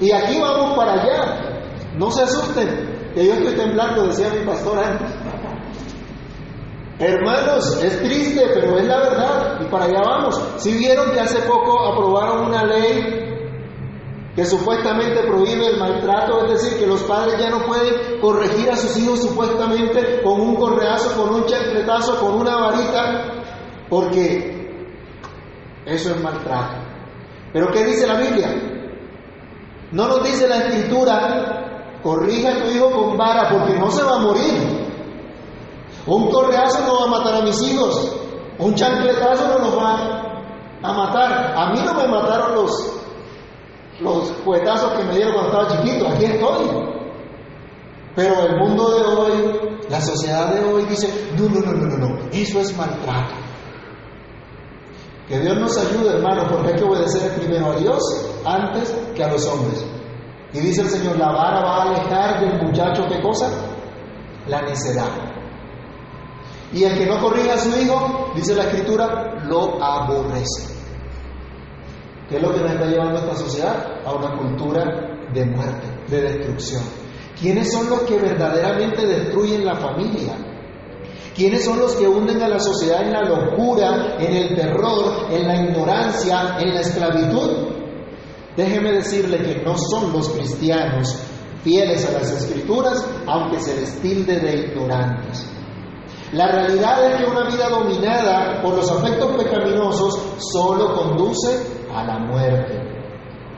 Y 0.00 0.12
aquí 0.12 0.38
vamos 0.40 0.76
para 0.76 0.92
allá. 0.92 1.62
No 1.96 2.10
se 2.10 2.22
asusten, 2.22 3.12
que 3.14 3.26
yo 3.26 3.34
estoy 3.34 3.54
temblando, 3.54 4.06
decía 4.06 4.30
mi 4.30 4.44
pastor 4.44 4.78
antes. 4.78 5.08
Hermanos, 6.98 7.82
es 7.82 8.02
triste, 8.02 8.42
pero 8.54 8.78
es 8.78 8.86
la 8.86 8.98
verdad. 8.98 9.60
Y 9.60 9.64
para 9.70 9.84
allá 9.84 10.00
vamos. 10.02 10.42
Si 10.56 10.72
vieron 10.76 11.10
que 11.12 11.20
hace 11.20 11.40
poco 11.42 11.92
aprobaron 11.92 12.46
una 12.46 12.64
ley 12.64 13.26
que 14.34 14.44
supuestamente 14.44 15.22
prohíbe 15.22 15.66
el 15.66 15.78
maltrato, 15.78 16.44
es 16.44 16.62
decir, 16.62 16.78
que 16.78 16.86
los 16.86 17.02
padres 17.04 17.38
ya 17.38 17.48
no 17.48 17.64
pueden 17.64 18.20
corregir 18.20 18.70
a 18.70 18.76
sus 18.76 18.94
hijos 18.98 19.22
supuestamente 19.22 20.20
con 20.22 20.40
un 20.40 20.56
correazo, 20.56 21.22
con 21.22 21.34
un 21.36 21.46
chancletazo, 21.46 22.20
con 22.20 22.34
una 22.34 22.56
varita, 22.56 23.32
porque 23.88 24.55
eso 25.86 26.10
es 26.10 26.22
maltrato. 26.22 26.76
Pero 27.52 27.68
¿qué 27.72 27.84
dice 27.84 28.06
la 28.06 28.16
Biblia? 28.16 28.48
No 29.92 30.08
nos 30.08 30.24
dice 30.24 30.48
la 30.48 30.58
escritura, 30.58 32.00
corrija 32.02 32.50
a 32.50 32.62
tu 32.62 32.70
hijo 32.70 32.90
con 32.90 33.16
vara 33.16 33.48
porque 33.50 33.78
no 33.78 33.90
se 33.90 34.02
va 34.02 34.16
a 34.16 34.20
morir. 34.20 34.86
Un 36.06 36.30
correazo 36.30 36.80
no 36.86 37.00
va 37.00 37.04
a 37.04 37.18
matar 37.18 37.34
a 37.36 37.42
mis 37.42 37.60
hijos, 37.62 38.16
un 38.58 38.74
chancletazo 38.74 39.48
no 39.48 39.58
nos 39.58 39.78
va 39.78 40.50
a 40.82 40.92
matar. 40.92 41.54
A 41.56 41.72
mí 41.72 41.80
no 41.84 41.94
me 41.94 42.08
mataron 42.08 42.54
los 42.54 42.96
los 44.00 44.30
cuetazos 44.44 44.92
que 44.92 45.04
me 45.04 45.14
dieron 45.14 45.34
cuando 45.34 45.62
estaba 45.62 45.82
chiquito, 45.82 46.08
aquí 46.08 46.24
estoy. 46.26 46.66
Pero 48.14 48.46
el 48.46 48.56
mundo 48.58 48.90
de 48.90 49.04
hoy, 49.04 49.80
la 49.88 50.00
sociedad 50.00 50.52
de 50.52 50.64
hoy 50.64 50.84
dice, 50.84 51.30
no, 51.38 51.48
no, 51.48 51.60
no, 51.60 51.72
no, 51.72 51.96
no, 51.96 52.18
eso 52.32 52.60
es 52.60 52.76
maltrato. 52.76 53.34
Que 55.28 55.40
Dios 55.40 55.58
nos 55.58 55.76
ayude, 55.76 56.16
hermano, 56.16 56.46
porque 56.48 56.68
hay 56.68 56.74
que 56.76 56.84
obedecer 56.84 57.32
primero 57.32 57.72
a 57.72 57.76
Dios 57.76 58.00
antes 58.44 58.94
que 59.14 59.24
a 59.24 59.28
los 59.28 59.44
hombres. 59.46 59.84
Y 60.52 60.60
dice 60.60 60.82
el 60.82 60.88
Señor, 60.88 61.18
la 61.18 61.32
vara 61.32 61.60
va 61.60 61.76
a 61.76 61.82
alejar 61.90 62.40
del 62.40 62.62
muchacho, 62.62 63.06
¿qué 63.08 63.20
cosa? 63.20 63.50
La 64.46 64.62
necedad. 64.62 65.10
Y 66.72 66.84
el 66.84 66.96
que 66.96 67.06
no 67.06 67.20
corrija 67.20 67.54
a 67.54 67.58
su 67.58 67.68
hijo, 67.80 68.32
dice 68.36 68.54
la 68.54 68.64
Escritura, 68.64 69.44
lo 69.44 69.82
aborrece. 69.82 70.74
¿Qué 72.28 72.36
es 72.36 72.42
lo 72.42 72.52
que 72.52 72.60
nos 72.60 72.72
está 72.72 72.86
llevando 72.86 73.18
a 73.18 73.22
esta 73.22 73.36
sociedad? 73.36 74.00
A 74.04 74.12
una 74.12 74.36
cultura 74.36 74.84
de 75.32 75.44
muerte, 75.44 75.86
de 76.08 76.22
destrucción. 76.22 76.82
¿Quiénes 77.38 77.72
son 77.72 77.90
los 77.90 78.02
que 78.02 78.16
verdaderamente 78.18 79.06
destruyen 79.06 79.64
la 79.64 79.74
familia? 79.76 80.34
¿Quiénes 81.36 81.66
son 81.66 81.78
los 81.78 81.94
que 81.96 82.08
hunden 82.08 82.40
a 82.40 82.48
la 82.48 82.58
sociedad 82.58 83.02
en 83.02 83.12
la 83.12 83.20
locura, 83.20 84.16
en 84.18 84.34
el 84.34 84.56
terror, 84.56 85.26
en 85.30 85.46
la 85.46 85.62
ignorancia, 85.62 86.56
en 86.58 86.72
la 86.72 86.80
esclavitud? 86.80 87.74
Déjeme 88.56 88.92
decirle 88.92 89.42
que 89.42 89.62
no 89.62 89.76
son 89.76 90.14
los 90.14 90.30
cristianos 90.30 91.14
fieles 91.62 92.06
a 92.06 92.12
las 92.12 92.30
escrituras, 92.30 93.06
aunque 93.26 93.60
se 93.60 93.78
les 93.78 94.00
tilde 94.00 94.40
de 94.40 94.68
ignorantes. 94.68 95.46
La 96.32 96.50
realidad 96.52 97.04
es 97.04 97.16
que 97.18 97.30
una 97.30 97.50
vida 97.50 97.68
dominada 97.68 98.62
por 98.62 98.74
los 98.76 98.90
afectos 98.90 99.36
pecaminosos 99.36 100.18
solo 100.38 100.94
conduce 100.94 101.50
a 101.94 102.02
la 102.02 102.18
muerte. 102.18 102.80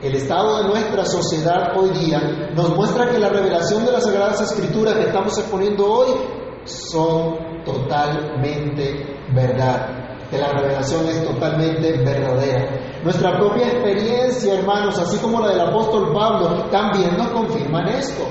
El 0.01 0.15
estado 0.15 0.63
de 0.63 0.69
nuestra 0.69 1.05
sociedad 1.05 1.77
hoy 1.77 1.91
día 1.91 2.51
nos 2.53 2.75
muestra 2.75 3.09
que 3.09 3.19
la 3.19 3.29
revelación 3.29 3.85
de 3.85 3.93
las 3.93 4.03
Sagradas 4.03 4.41
Escrituras 4.41 4.95
que 4.95 5.03
estamos 5.03 5.37
exponiendo 5.37 5.89
hoy 5.89 6.38
son 6.65 7.63
totalmente 7.63 9.17
verdad, 9.33 10.27
que 10.29 10.37
la 10.37 10.49
revelación 10.49 11.07
es 11.07 11.23
totalmente 11.23 11.91
verdadera. 12.03 13.01
Nuestra 13.03 13.37
propia 13.37 13.67
experiencia, 13.67 14.59
hermanos, 14.59 14.97
así 14.99 15.17
como 15.17 15.39
la 15.41 15.49
del 15.49 15.61
apóstol 15.61 16.13
Pablo, 16.13 16.65
también 16.71 17.17
nos 17.17 17.29
confirman 17.29 17.87
esto. 17.87 18.23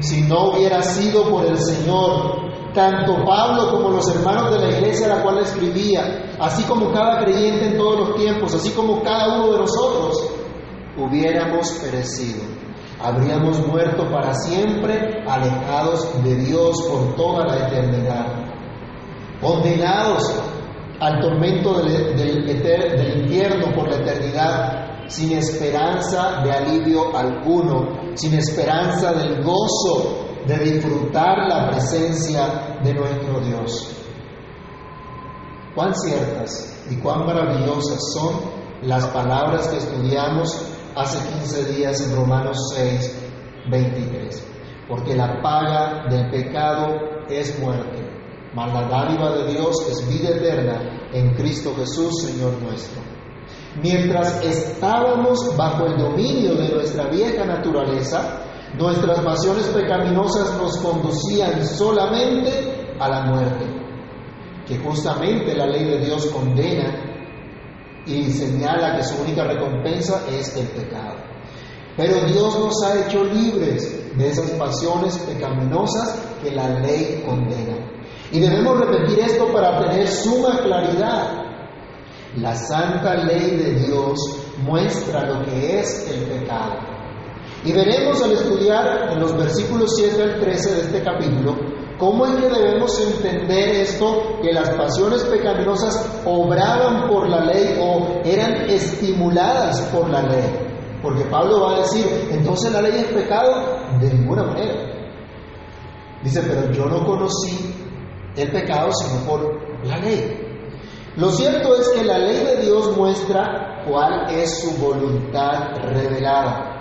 Si 0.00 0.22
no 0.22 0.50
hubiera 0.50 0.82
sido 0.82 1.28
por 1.28 1.44
el 1.44 1.58
Señor 1.58 2.48
tanto 2.72 3.24
Pablo 3.24 3.72
como 3.72 3.90
los 3.90 4.08
hermanos 4.14 4.52
de 4.52 4.60
la 4.60 4.78
iglesia 4.78 5.06
a 5.06 5.16
la 5.16 5.22
cual 5.22 5.38
escribía, 5.38 6.36
así 6.38 6.62
como 6.64 6.92
cada 6.92 7.24
creyente 7.24 7.66
en 7.66 7.76
todos 7.76 8.08
los 8.08 8.16
tiempos, 8.16 8.54
así 8.54 8.70
como 8.70 9.02
cada 9.02 9.38
uno 9.38 9.52
de 9.52 9.58
nosotros, 9.58 10.30
hubiéramos 10.96 11.70
perecido. 11.82 12.42
Habríamos 13.00 13.64
muerto 13.66 14.10
para 14.10 14.34
siempre, 14.34 15.22
alejados 15.26 16.22
de 16.24 16.34
Dios 16.34 16.76
por 16.90 17.14
toda 17.14 17.46
la 17.46 17.68
eternidad, 17.68 18.26
condenados 19.40 20.22
al 20.98 21.20
tormento 21.20 21.80
del, 21.80 22.16
del 22.16 23.20
infierno 23.22 23.72
por 23.72 23.88
la 23.88 23.96
eternidad, 23.96 24.88
sin 25.08 25.32
esperanza 25.32 26.42
de 26.42 26.52
alivio 26.52 27.16
alguno, 27.16 28.00
sin 28.14 28.34
esperanza 28.34 29.12
del 29.12 29.42
gozo 29.44 30.26
de 30.46 30.58
disfrutar 30.58 31.46
la 31.48 31.70
presencia 31.70 32.78
de 32.82 32.94
nuestro 32.94 33.40
Dios. 33.40 33.94
Cuán 35.74 35.94
ciertas 35.94 36.84
y 36.90 36.96
cuán 36.96 37.26
maravillosas 37.26 38.00
son 38.12 38.58
las 38.82 39.06
palabras 39.08 39.68
que 39.68 39.76
estudiamos 39.76 40.77
hace 40.96 41.18
15 41.38 41.72
días 41.72 42.00
en 42.00 42.16
Romanos 42.16 42.56
6, 42.74 43.30
23. 43.70 44.46
Porque 44.88 45.14
la 45.14 45.40
paga 45.42 46.06
del 46.08 46.30
pecado 46.30 46.96
es 47.28 47.58
muerte, 47.60 47.98
mas 48.54 48.72
la 48.72 48.88
dádiva 48.88 49.32
de 49.36 49.52
Dios 49.52 49.76
es 49.90 50.08
vida 50.08 50.30
eterna 50.30 51.08
en 51.12 51.34
Cristo 51.34 51.74
Jesús, 51.76 52.22
Señor 52.22 52.52
nuestro. 52.62 53.02
Mientras 53.82 54.44
estábamos 54.44 55.56
bajo 55.56 55.86
el 55.86 55.98
dominio 55.98 56.54
de 56.54 56.68
nuestra 56.70 57.08
vieja 57.08 57.44
naturaleza, 57.44 58.44
Nuestras 58.76 59.20
pasiones 59.20 59.66
pecaminosas 59.68 60.56
nos 60.58 60.76
conducían 60.78 61.64
solamente 61.64 62.94
a 63.00 63.08
la 63.08 63.22
muerte, 63.22 63.64
que 64.66 64.78
justamente 64.78 65.56
la 65.56 65.66
ley 65.66 65.84
de 65.84 66.04
Dios 66.04 66.26
condena 66.26 67.07
y 68.08 68.32
señala 68.32 68.96
que 68.96 69.04
su 69.04 69.20
única 69.22 69.44
recompensa 69.44 70.22
es 70.30 70.56
el 70.56 70.66
pecado. 70.68 71.16
Pero 71.96 72.20
Dios 72.26 72.58
nos 72.58 72.82
ha 72.84 73.06
hecho 73.06 73.24
libres 73.24 74.16
de 74.16 74.28
esas 74.28 74.50
pasiones 74.52 75.18
pecaminosas 75.18 76.18
que 76.42 76.50
la 76.52 76.80
ley 76.80 77.22
condena. 77.26 77.76
Y 78.32 78.40
debemos 78.40 78.78
repetir 78.80 79.20
esto 79.20 79.52
para 79.52 79.80
tener 79.80 80.08
suma 80.08 80.58
claridad. 80.62 81.44
La 82.36 82.54
santa 82.54 83.14
ley 83.24 83.56
de 83.56 83.74
Dios 83.86 84.18
muestra 84.62 85.24
lo 85.26 85.44
que 85.44 85.80
es 85.80 86.08
el 86.10 86.24
pecado 86.24 86.98
y 87.64 87.72
veremos 87.72 88.22
al 88.22 88.32
estudiar 88.32 89.10
en 89.12 89.20
los 89.20 89.36
versículos 89.36 89.92
7 89.96 90.22
al 90.22 90.40
13 90.40 90.74
de 90.74 90.80
este 90.80 91.02
capítulo 91.02 91.56
cómo 91.98 92.26
es 92.26 92.36
que 92.36 92.48
debemos 92.48 93.00
entender 93.00 93.68
esto, 93.70 94.40
que 94.42 94.52
las 94.52 94.70
pasiones 94.70 95.24
pecaminosas 95.24 96.20
obraban 96.24 97.08
por 97.08 97.28
la 97.28 97.44
ley 97.44 97.78
o 97.80 98.20
eran 98.24 98.70
estimuladas 98.70 99.80
por 99.92 100.08
la 100.08 100.22
ley. 100.22 100.44
Porque 101.02 101.24
Pablo 101.24 101.60
va 101.62 101.76
a 101.76 101.80
decir, 101.80 102.06
entonces 102.30 102.72
la 102.72 102.82
ley 102.82 102.92
es 102.96 103.06
pecado, 103.06 103.78
de 104.00 104.12
ninguna 104.12 104.44
manera. 104.44 104.74
Dice, 106.22 106.42
pero 106.42 106.72
yo 106.72 106.86
no 106.86 107.04
conocí 107.04 107.74
el 108.36 108.50
pecado 108.50 108.90
sino 108.92 109.20
por 109.24 109.86
la 109.86 109.98
ley. 109.98 110.44
Lo 111.16 111.30
cierto 111.30 111.74
es 111.76 111.88
que 111.90 112.04
la 112.04 112.18
ley 112.18 112.44
de 112.44 112.62
Dios 112.62 112.96
muestra 112.96 113.84
cuál 113.88 114.30
es 114.30 114.60
su 114.60 114.70
voluntad 114.80 115.76
revelada 115.82 116.78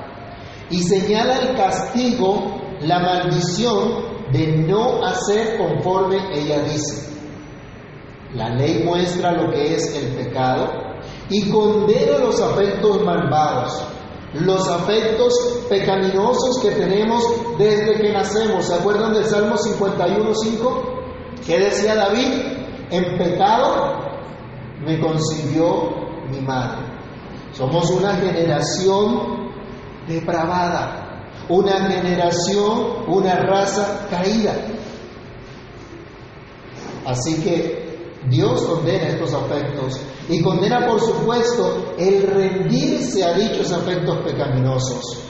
y 0.70 0.84
señala 0.84 1.40
el 1.40 1.56
castigo, 1.56 2.60
la 2.82 3.00
maldición 3.00 4.07
de 4.32 4.58
no 4.58 5.04
hacer 5.06 5.58
conforme 5.58 6.18
ella 6.34 6.64
dice. 6.64 7.08
La 8.34 8.50
ley 8.50 8.84
muestra 8.84 9.32
lo 9.32 9.52
que 9.52 9.76
es 9.76 9.96
el 9.96 10.14
pecado 10.16 10.68
y 11.30 11.50
condena 11.50 12.20
los 12.20 12.40
afectos 12.40 13.02
malvados, 13.04 13.82
los 14.34 14.68
afectos 14.68 15.34
pecaminosos 15.70 16.60
que 16.62 16.72
tenemos 16.72 17.24
desde 17.58 18.00
que 18.02 18.12
nacemos. 18.12 18.66
¿Se 18.66 18.74
acuerdan 18.74 19.14
del 19.14 19.26
Salmo 19.26 19.56
51.5? 19.56 20.82
¿Qué 21.46 21.60
decía 21.60 21.96
David? 21.96 22.58
En 22.92 23.18
pecado 23.18 24.08
me 24.86 25.00
concibió 25.00 25.92
mi 26.30 26.42
madre. 26.42 26.86
Somos 27.54 27.90
una 27.90 28.14
generación 28.16 29.52
depravada, 30.08 31.07
una 31.50 31.90
generación, 31.90 33.06
una 33.08 33.36
raza 33.36 34.08
caída. 34.10 34.54
Así 37.06 37.42
que 37.42 37.88
Dios 38.30 38.62
condena 38.64 39.08
estos 39.10 39.34
afectos 39.34 40.00
y 40.28 40.42
condena, 40.42 40.86
por 40.86 41.00
supuesto, 41.00 41.94
el 41.98 42.24
rendirse 42.24 43.24
a 43.24 43.34
dichos 43.34 43.72
afectos 43.72 44.18
pecaminosos. 44.26 45.24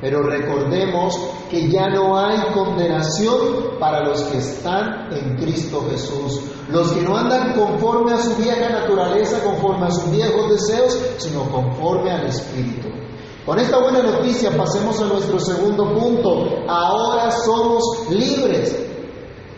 Pero 0.00 0.22
recordemos 0.22 1.16
que 1.50 1.68
ya 1.68 1.88
no 1.88 2.16
hay 2.16 2.38
condenación 2.52 3.78
para 3.80 4.04
los 4.04 4.22
que 4.24 4.38
están 4.38 5.12
en 5.12 5.36
Cristo 5.36 5.84
Jesús, 5.90 6.40
los 6.68 6.92
que 6.92 7.02
no 7.02 7.16
andan 7.16 7.54
conforme 7.54 8.12
a 8.12 8.18
su 8.18 8.34
vieja 8.36 8.68
naturaleza, 8.68 9.42
conforme 9.42 9.86
a 9.86 9.90
sus 9.90 10.10
viejos 10.10 10.50
deseos, 10.50 10.98
sino 11.18 11.50
conforme 11.50 12.12
al 12.12 12.26
Espíritu. 12.26 12.88
Con 13.48 13.58
esta 13.58 13.80
buena 13.80 14.02
noticia 14.02 14.54
pasemos 14.54 15.00
a 15.00 15.06
nuestro 15.06 15.40
segundo 15.40 15.94
punto. 15.94 16.64
Ahora 16.68 17.30
somos 17.30 17.82
libres. 18.10 18.76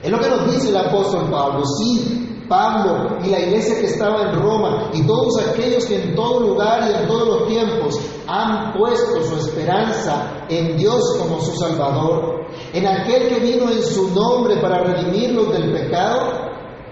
Es 0.01 0.09
lo 0.09 0.21
que 0.21 0.29
nos 0.29 0.49
dice 0.49 0.69
el 0.69 0.77
apóstol 0.77 1.29
Pablo. 1.29 1.65
Sí, 1.77 2.45
Pablo 2.49 3.19
y 3.25 3.31
la 3.31 3.41
iglesia 3.41 3.81
que 3.81 3.87
estaba 3.87 4.31
en 4.31 4.41
Roma 4.41 4.91
y 4.93 5.05
todos 5.05 5.41
aquellos 5.41 5.87
que 5.87 6.05
en 6.05 6.15
todo 6.15 6.39
lugar 6.39 6.89
y 6.89 7.03
en 7.03 7.09
todos 7.09 7.27
los 7.27 7.49
tiempos 7.49 7.99
han 8.29 8.75
puesto 8.75 9.25
su 9.25 9.35
esperanza 9.35 10.45
en 10.49 10.77
Dios 10.77 11.17
como 11.19 11.41
su 11.41 11.51
Salvador, 11.57 12.47
en 12.73 12.87
aquel 12.87 13.29
que 13.29 13.41
vino 13.41 13.69
en 13.73 13.83
su 13.83 14.15
nombre 14.15 14.59
para 14.59 14.85
redimirlos 14.85 15.51
del 15.53 15.73
pecado, 15.73 16.31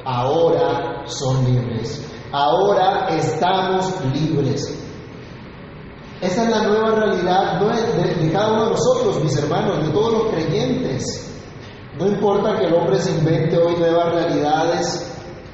ahora 0.05 1.05
son 1.07 1.45
libres. 1.45 2.05
Ahora 2.33 3.07
estamos 3.11 3.87
libres. 4.12 4.88
Esa 6.21 6.45
es 6.45 6.51
la 6.51 6.63
nueva 6.63 6.91
realidad 6.97 7.61
de, 7.61 8.15
de 8.15 8.33
cada 8.33 8.53
uno 8.53 8.65
de 8.65 8.71
nosotros, 8.71 9.23
mis 9.23 9.37
hermanos, 9.37 9.87
de 9.87 9.93
todos 9.93 10.13
los 10.13 10.33
creyentes. 10.33 11.25
No 11.99 12.07
importa 12.07 12.57
que 12.57 12.67
el 12.67 12.75
hombre 12.75 12.99
se 12.99 13.11
invente 13.13 13.57
hoy 13.57 13.77
nuevas 13.77 14.13
realidades, 14.15 15.09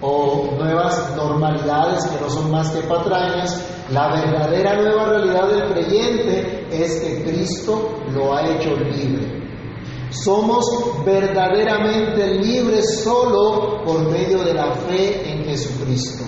o 0.06 0.54
nuevas 0.58 1.16
normalidades 1.16 2.04
que 2.06 2.20
no 2.20 2.28
son 2.28 2.50
más 2.50 2.70
que 2.70 2.82
patrañas, 2.82 3.58
la 3.90 4.08
verdadera 4.08 4.76
nueva 4.76 5.04
realidad 5.06 5.48
del 5.48 5.72
creyente 5.72 6.66
es 6.70 7.00
que 7.00 7.24
Cristo 7.24 8.02
lo 8.12 8.34
ha 8.34 8.46
hecho 8.50 8.76
libre. 8.76 9.42
Somos 10.10 10.64
verdaderamente 11.04 12.34
libres 12.34 13.02
solo 13.02 13.82
por 13.84 14.10
medio 14.10 14.44
de 14.44 14.54
la 14.54 14.72
fe 14.72 15.32
en 15.32 15.44
Jesucristo. 15.44 16.24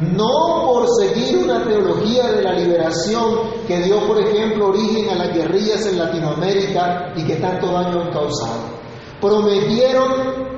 No 0.00 0.62
por 0.64 0.86
seguir 1.00 1.38
una 1.38 1.64
teología 1.64 2.28
de 2.28 2.42
la 2.42 2.52
liberación 2.52 3.64
que 3.66 3.80
dio, 3.80 4.06
por 4.06 4.20
ejemplo, 4.20 4.68
origen 4.68 5.10
a 5.10 5.16
las 5.16 5.34
guerrillas 5.34 5.84
en 5.86 5.98
Latinoamérica 5.98 7.14
y 7.16 7.24
que 7.24 7.36
tanto 7.36 7.66
daño 7.72 8.02
han 8.02 8.12
causado. 8.12 8.78
Prometieron 9.20 10.48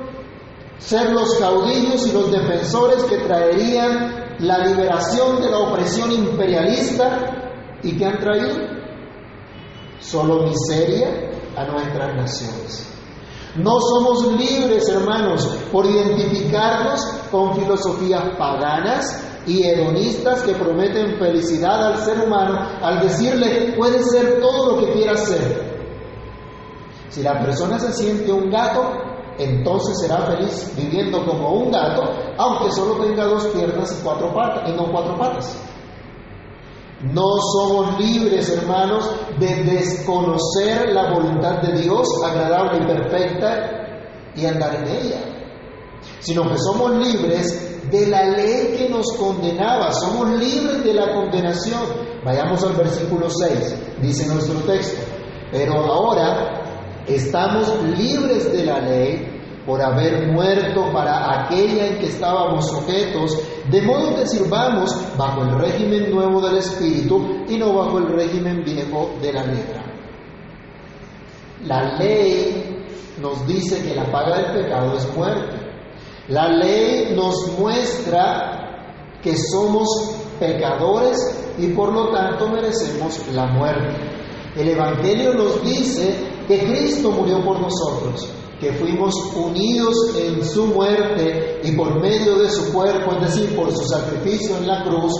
ser 0.77 1.11
los 1.11 1.35
caudillos 1.39 2.05
y 2.05 2.11
los 2.11 2.31
defensores 2.31 3.03
que 3.05 3.17
traerían 3.17 4.35
la 4.39 4.59
liberación 4.59 5.41
de 5.41 5.49
la 5.49 5.57
opresión 5.57 6.11
imperialista 6.11 7.79
y 7.81 7.97
que 7.97 8.05
han 8.05 8.19
traído 8.19 8.57
solo 9.99 10.43
miseria 10.43 11.31
a 11.55 11.65
nuestras 11.65 12.15
naciones. 12.15 12.87
No 13.55 13.79
somos 13.81 14.37
libres, 14.37 14.87
hermanos, 14.87 15.47
por 15.71 15.85
identificarnos 15.85 17.05
con 17.31 17.55
filosofías 17.55 18.23
paganas 18.37 19.30
y 19.45 19.63
hedonistas 19.63 20.43
que 20.43 20.53
prometen 20.53 21.17
felicidad 21.17 21.87
al 21.87 21.97
ser 21.97 22.19
humano 22.19 22.59
al 22.81 23.01
decirle 23.01 23.73
puede 23.75 24.03
ser 24.03 24.39
todo 24.39 24.71
lo 24.71 24.79
que 24.79 24.93
quiera 24.93 25.15
ser. 25.17 25.71
Si 27.09 27.21
la 27.23 27.41
persona 27.41 27.79
se 27.79 27.91
siente 27.91 28.31
un 28.31 28.49
gato, 28.49 28.91
entonces 29.37 29.99
será 29.99 30.19
feliz 30.27 30.71
viviendo 30.77 31.25
como 31.25 31.51
un 31.53 31.71
gato, 31.71 32.03
aunque 32.37 32.71
solo 32.71 33.03
tenga 33.03 33.25
dos 33.25 33.47
piernas 33.47 33.97
y 33.99 34.03
cuatro 34.03 34.33
patas, 34.33 34.69
y 34.69 34.73
no 34.73 34.91
cuatro 34.91 35.17
patas. 35.17 35.57
No 37.01 37.37
somos 37.53 37.99
libres, 37.99 38.49
hermanos, 38.49 39.09
de 39.39 39.63
desconocer 39.63 40.93
la 40.93 41.11
voluntad 41.11 41.61
de 41.61 41.81
Dios, 41.81 42.07
agradable 42.23 42.77
y 42.83 42.85
perfecta, 42.85 43.81
y 44.35 44.45
andar 44.45 44.75
en 44.75 44.87
ella, 44.87 45.21
sino 46.19 46.47
que 46.47 46.57
somos 46.57 46.91
libres 46.95 47.70
de 47.91 48.07
la 48.07 48.23
ley 48.29 48.75
que 48.77 48.89
nos 48.89 49.11
condenaba, 49.13 49.91
somos 49.91 50.29
libres 50.39 50.83
de 50.83 50.93
la 50.93 51.13
condenación. 51.13 51.81
Vayamos 52.23 52.63
al 52.63 52.73
versículo 52.73 53.29
6, 53.29 53.75
dice 54.01 54.27
nuestro 54.27 54.59
texto, 54.59 55.01
pero 55.51 55.73
ahora 55.73 56.61
Estamos 57.07 57.67
libres 57.97 58.51
de 58.51 58.63
la 58.63 58.79
ley 58.79 59.27
por 59.65 59.81
haber 59.81 60.31
muerto 60.31 60.91
para 60.93 61.43
aquella 61.43 61.87
en 61.87 61.99
que 61.99 62.07
estábamos 62.07 62.69
sujetos, 62.69 63.37
de 63.69 63.81
modo 63.81 64.15
que 64.15 64.27
sirvamos 64.27 64.95
bajo 65.17 65.43
el 65.43 65.59
régimen 65.59 66.11
nuevo 66.11 66.41
del 66.41 66.57
Espíritu 66.57 67.43
y 67.47 67.57
no 67.57 67.73
bajo 67.73 67.97
el 67.99 68.07
régimen 68.07 68.63
viejo 68.63 69.11
de 69.21 69.33
la 69.33 69.43
letra. 69.43 69.83
La 71.65 71.97
ley 71.97 72.85
nos 73.19 73.45
dice 73.47 73.83
que 73.83 73.95
la 73.95 74.11
paga 74.11 74.37
del 74.37 74.63
pecado 74.63 74.95
es 74.97 75.15
muerte. 75.15 75.60
La 76.31 76.47
ley 76.47 77.13
nos 77.13 77.59
muestra 77.59 79.17
que 79.21 79.35
somos 79.35 79.85
pecadores 80.39 81.17
y 81.57 81.67
por 81.73 81.91
lo 81.91 82.09
tanto 82.09 82.47
merecemos 82.47 83.19
la 83.33 83.47
muerte. 83.47 83.97
El 84.55 84.69
Evangelio 84.69 85.33
nos 85.33 85.61
dice 85.61 86.15
que 86.47 86.59
Cristo 86.59 87.11
murió 87.11 87.43
por 87.43 87.59
nosotros, 87.59 88.29
que 88.61 88.71
fuimos 88.71 89.13
unidos 89.35 89.93
en 90.15 90.41
su 90.45 90.67
muerte 90.67 91.59
y 91.65 91.73
por 91.73 91.99
medio 91.99 92.39
de 92.39 92.49
su 92.49 92.71
cuerpo, 92.71 93.11
es 93.11 93.35
decir, 93.35 93.53
por 93.53 93.69
su 93.69 93.83
sacrificio 93.89 94.55
en 94.55 94.67
la 94.67 94.85
cruz, 94.85 95.11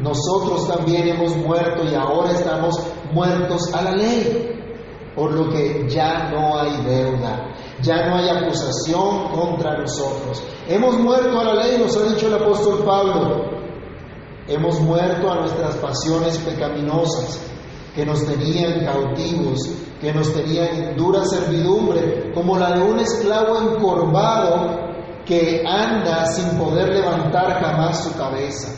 nosotros 0.00 0.66
también 0.66 1.06
hemos 1.06 1.36
muerto 1.36 1.84
y 1.84 1.94
ahora 1.94 2.32
estamos 2.32 2.76
muertos 3.12 3.72
a 3.72 3.82
la 3.82 3.92
ley, 3.92 4.50
por 5.14 5.30
lo 5.30 5.48
que 5.48 5.86
ya 5.88 6.28
no 6.28 6.58
hay 6.58 6.76
deuda, 6.84 7.54
ya 7.82 8.06
no 8.06 8.16
hay 8.16 8.28
acusación 8.28 9.28
contra 9.30 9.78
nosotros. 9.78 10.42
Hemos 10.68 10.98
muerto 10.98 11.38
a 11.40 11.44
la 11.44 11.54
ley, 11.54 11.78
nos 11.78 11.96
ha 11.96 12.04
dicho 12.04 12.28
el 12.28 12.34
apóstol 12.34 12.82
Pablo, 12.84 13.50
hemos 14.48 14.80
muerto 14.80 15.30
a 15.30 15.40
nuestras 15.40 15.76
pasiones 15.76 16.38
pecaminosas 16.38 17.40
que 17.94 18.04
nos 18.04 18.26
tenían 18.26 18.84
cautivos 18.84 19.86
que 20.00 20.12
nos 20.12 20.32
tenían 20.32 20.68
en 20.74 20.96
dura 20.96 21.24
servidumbre, 21.24 22.32
como 22.34 22.58
la 22.58 22.72
de 22.72 22.82
un 22.82 23.00
esclavo 23.00 23.58
encorvado 23.58 24.86
que 25.24 25.62
anda 25.66 26.26
sin 26.26 26.58
poder 26.58 26.90
levantar 26.90 27.60
jamás 27.60 28.04
su 28.04 28.16
cabeza. 28.16 28.68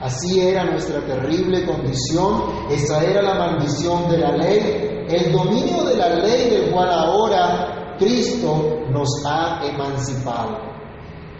Así 0.00 0.40
era 0.40 0.64
nuestra 0.64 1.04
terrible 1.04 1.66
condición, 1.66 2.42
esa 2.70 3.04
era 3.04 3.20
la 3.22 3.34
maldición 3.34 4.10
de 4.10 4.18
la 4.18 4.32
ley, 4.32 5.04
el 5.08 5.30
dominio 5.30 5.84
de 5.84 5.96
la 5.96 6.08
ley 6.14 6.50
del 6.50 6.70
cual 6.70 6.90
ahora 6.90 7.79
Cristo 8.00 8.80
nos 8.90 9.08
ha 9.24 9.60
emancipado. 9.64 10.58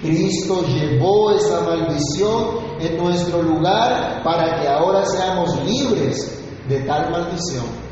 Cristo 0.01 0.63
llevó 0.69 1.33
esa 1.33 1.63
maldición 1.63 2.61
en 2.81 2.97
nuestro 2.97 3.43
lugar 3.43 4.23
para 4.23 4.61
que 4.61 4.69
ahora 4.69 5.05
seamos 5.05 5.59
libres 5.65 6.41
de 6.69 6.81
tal 6.83 7.11
maldición 7.11 7.91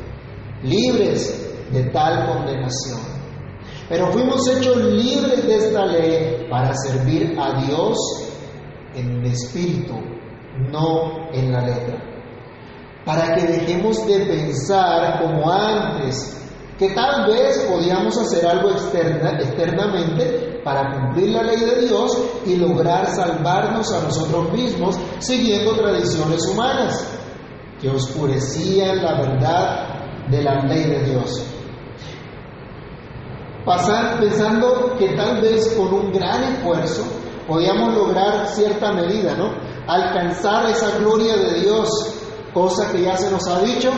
libres 0.63 1.49
de 1.71 1.83
tal 1.91 2.27
condenación. 2.27 2.99
Pero 3.87 4.11
fuimos 4.11 4.47
hechos 4.47 4.77
libres 4.77 5.45
de 5.45 5.55
esta 5.55 5.85
ley 5.85 6.47
para 6.49 6.73
servir 6.75 7.35
a 7.39 7.61
Dios 7.61 7.97
en 8.93 9.19
el 9.19 9.31
espíritu, 9.31 9.95
no 10.71 11.31
en 11.33 11.51
la 11.51 11.61
letra. 11.61 11.97
Para 13.05 13.33
que 13.33 13.47
dejemos 13.47 14.05
de 14.05 14.19
pensar 14.25 15.21
como 15.21 15.49
antes, 15.49 16.48
que 16.79 16.89
tal 16.91 17.27
vez 17.27 17.67
podíamos 17.69 18.17
hacer 18.17 18.47
algo 18.47 18.69
externamente 18.71 20.61
para 20.63 20.93
cumplir 20.93 21.31
la 21.31 21.43
ley 21.43 21.59
de 21.59 21.87
Dios 21.87 22.17
y 22.45 22.55
lograr 22.55 23.05
salvarnos 23.07 23.91
a 23.91 24.01
nosotros 24.01 24.53
mismos 24.53 24.97
siguiendo 25.19 25.75
tradiciones 25.75 26.47
humanas 26.47 27.05
que 27.81 27.89
oscurecían 27.89 29.03
la 29.03 29.21
verdad 29.21 29.87
de 30.29 30.41
la 30.41 30.63
ley 30.63 30.83
de 30.83 31.03
Dios. 31.03 31.45
Pasar 33.65 34.17
pensando 34.21 34.95
que 34.97 35.09
tal 35.17 35.41
vez 35.41 35.75
con 35.75 35.93
un 35.93 36.13
gran 36.13 36.43
esfuerzo 36.43 37.03
podíamos 37.45 37.93
lograr 37.93 38.47
cierta 38.47 38.93
medida, 38.93 39.35
¿no? 39.35 39.51
Alcanzar 39.85 40.69
esa 40.69 40.97
gloria 40.97 41.35
de 41.35 41.59
Dios, 41.59 41.89
cosa 42.53 42.89
que 42.89 43.01
ya 43.01 43.17
se 43.17 43.29
nos 43.29 43.45
ha 43.47 43.59
dicho, 43.61 43.91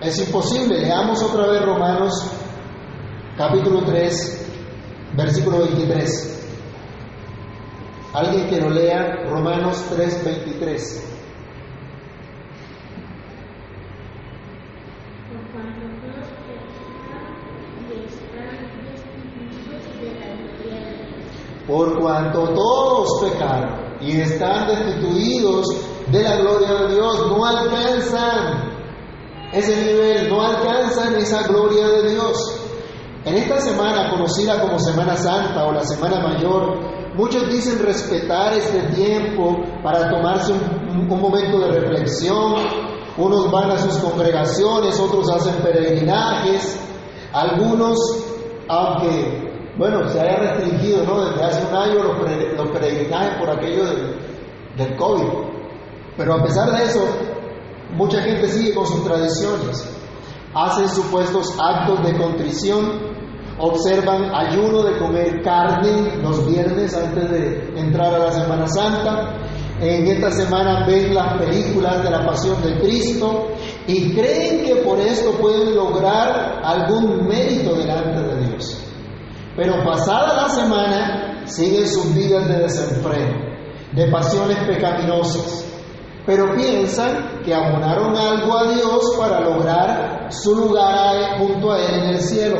es 0.00 0.18
imposible. 0.18 0.78
Leamos 0.78 1.22
otra 1.22 1.46
vez 1.48 1.64
Romanos 1.64 2.12
capítulo 3.36 3.82
3, 3.84 4.50
versículo 5.16 5.58
23. 5.60 6.32
Alguien 8.12 8.48
que 8.48 8.60
lo 8.60 8.70
lea, 8.70 9.24
Romanos 9.28 9.84
3, 9.90 10.24
23. 10.24 11.12
Por 21.66 22.00
cuanto 22.00 22.48
todos 22.50 23.08
pecaron 23.22 23.96
y 24.00 24.20
están 24.20 24.68
destituidos 24.68 25.66
de 26.12 26.22
la 26.22 26.36
gloria 26.36 26.72
de 26.72 26.94
Dios, 26.94 27.26
no 27.28 27.44
alcanzan 27.44 28.75
ese 29.56 29.76
nivel, 29.84 30.28
no 30.28 30.42
alcanzan 30.42 31.16
esa 31.16 31.46
gloria 31.46 31.86
de 31.86 32.10
Dios. 32.10 32.60
En 33.24 33.34
esta 33.34 33.58
semana, 33.60 34.10
conocida 34.10 34.60
como 34.60 34.78
Semana 34.78 35.16
Santa 35.16 35.66
o 35.66 35.72
la 35.72 35.82
Semana 35.82 36.20
Mayor, 36.20 36.78
muchos 37.14 37.48
dicen 37.50 37.78
respetar 37.84 38.52
este 38.52 38.80
tiempo 38.94 39.56
para 39.82 40.10
tomarse 40.10 40.52
un, 40.52 41.08
momento 41.08 41.58
de 41.58 41.80
reflexión. 41.80 42.54
Unos 43.16 43.50
van 43.50 43.70
a 43.70 43.78
sus 43.78 43.96
congregaciones, 43.96 45.00
otros 45.00 45.30
hacen 45.30 45.54
peregrinajes. 45.62 46.78
Algunos, 47.32 47.98
aunque, 48.68 49.72
bueno, 49.78 50.08
se 50.10 50.20
haya 50.20 50.36
restringido, 50.36 51.04
¿no? 51.04 51.24
Desde 51.24 51.42
hace 51.42 51.66
un 51.66 51.74
año 51.74 52.02
los, 52.04 52.68
peregrinajes 52.70 53.38
por 53.38 53.50
aquello 53.50 53.86
del, 53.86 54.16
del 54.76 54.96
COVID. 54.96 55.28
Pero 56.16 56.34
a 56.34 56.42
pesar 56.42 56.70
de 56.72 56.84
eso, 56.84 57.00
Mucha 57.94 58.20
gente 58.22 58.48
sigue 58.48 58.74
con 58.74 58.86
sus 58.86 59.04
tradiciones, 59.04 59.88
hacen 60.54 60.88
supuestos 60.88 61.54
actos 61.58 62.04
de 62.04 62.18
contrición, 62.18 63.16
observan 63.58 64.34
ayuno 64.34 64.82
de 64.82 64.98
comer 64.98 65.42
carne 65.42 66.16
los 66.22 66.46
viernes 66.46 66.94
antes 66.94 67.30
de 67.30 67.78
entrar 67.78 68.14
a 68.14 68.18
la 68.18 68.32
Semana 68.32 68.66
Santa, 68.66 69.36
en 69.80 70.06
esta 70.06 70.30
semana 70.30 70.86
ven 70.86 71.14
las 71.14 71.36
películas 71.38 72.02
de 72.02 72.10
la 72.10 72.24
pasión 72.24 72.62
de 72.62 72.78
Cristo 72.80 73.48
y 73.86 74.14
creen 74.14 74.64
que 74.64 74.76
por 74.76 74.98
esto 74.98 75.32
pueden 75.32 75.74
lograr 75.74 76.60
algún 76.64 77.26
mérito 77.26 77.74
delante 77.74 78.22
de 78.22 78.48
Dios. 78.48 78.82
Pero 79.54 79.84
pasada 79.84 80.34
la 80.34 80.48
semana 80.48 81.42
siguen 81.46 81.86
sus 81.86 82.14
vidas 82.14 82.48
de 82.48 82.58
desenfreno, 82.58 83.38
de 83.92 84.10
pasiones 84.10 84.58
pecaminosas, 84.66 85.75
pero 86.26 86.54
piensan 86.56 87.40
que 87.44 87.54
abonaron 87.54 88.16
algo 88.16 88.58
a 88.58 88.72
Dios 88.72 89.14
para 89.16 89.40
lograr 89.40 90.26
su 90.30 90.56
lugar 90.56 91.38
junto 91.38 91.72
a 91.72 91.78
Él 91.78 92.02
en 92.02 92.08
el 92.10 92.20
cielo. 92.20 92.56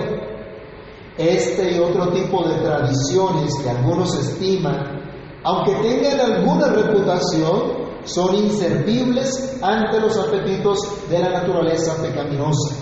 Este 1.19 1.73
y 1.73 1.79
otro 1.81 2.09
tipo 2.13 2.47
de 2.47 2.55
tradiciones 2.61 3.55
que 3.61 3.71
algunos 3.71 4.15
estiman, 4.15 5.03
aunque 5.43 5.75
tengan 5.77 6.21
alguna 6.21 6.69
reputación, 6.69 7.87
son 8.05 8.37
inservibles 8.37 9.59
ante 9.61 10.01
los 10.01 10.17
apetitos 10.17 10.79
de 11.11 11.19
la 11.19 11.31
naturaleza 11.31 12.01
pecaminosa. 12.01 12.77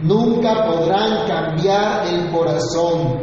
Nunca 0.00 0.66
podrán 0.66 1.26
cambiar 1.26 2.06
el 2.06 2.30
corazón, 2.30 3.20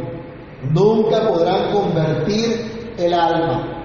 nunca 0.70 1.26
podrán 1.26 1.72
convertir 1.72 2.94
el 2.98 3.14
alma. 3.14 3.75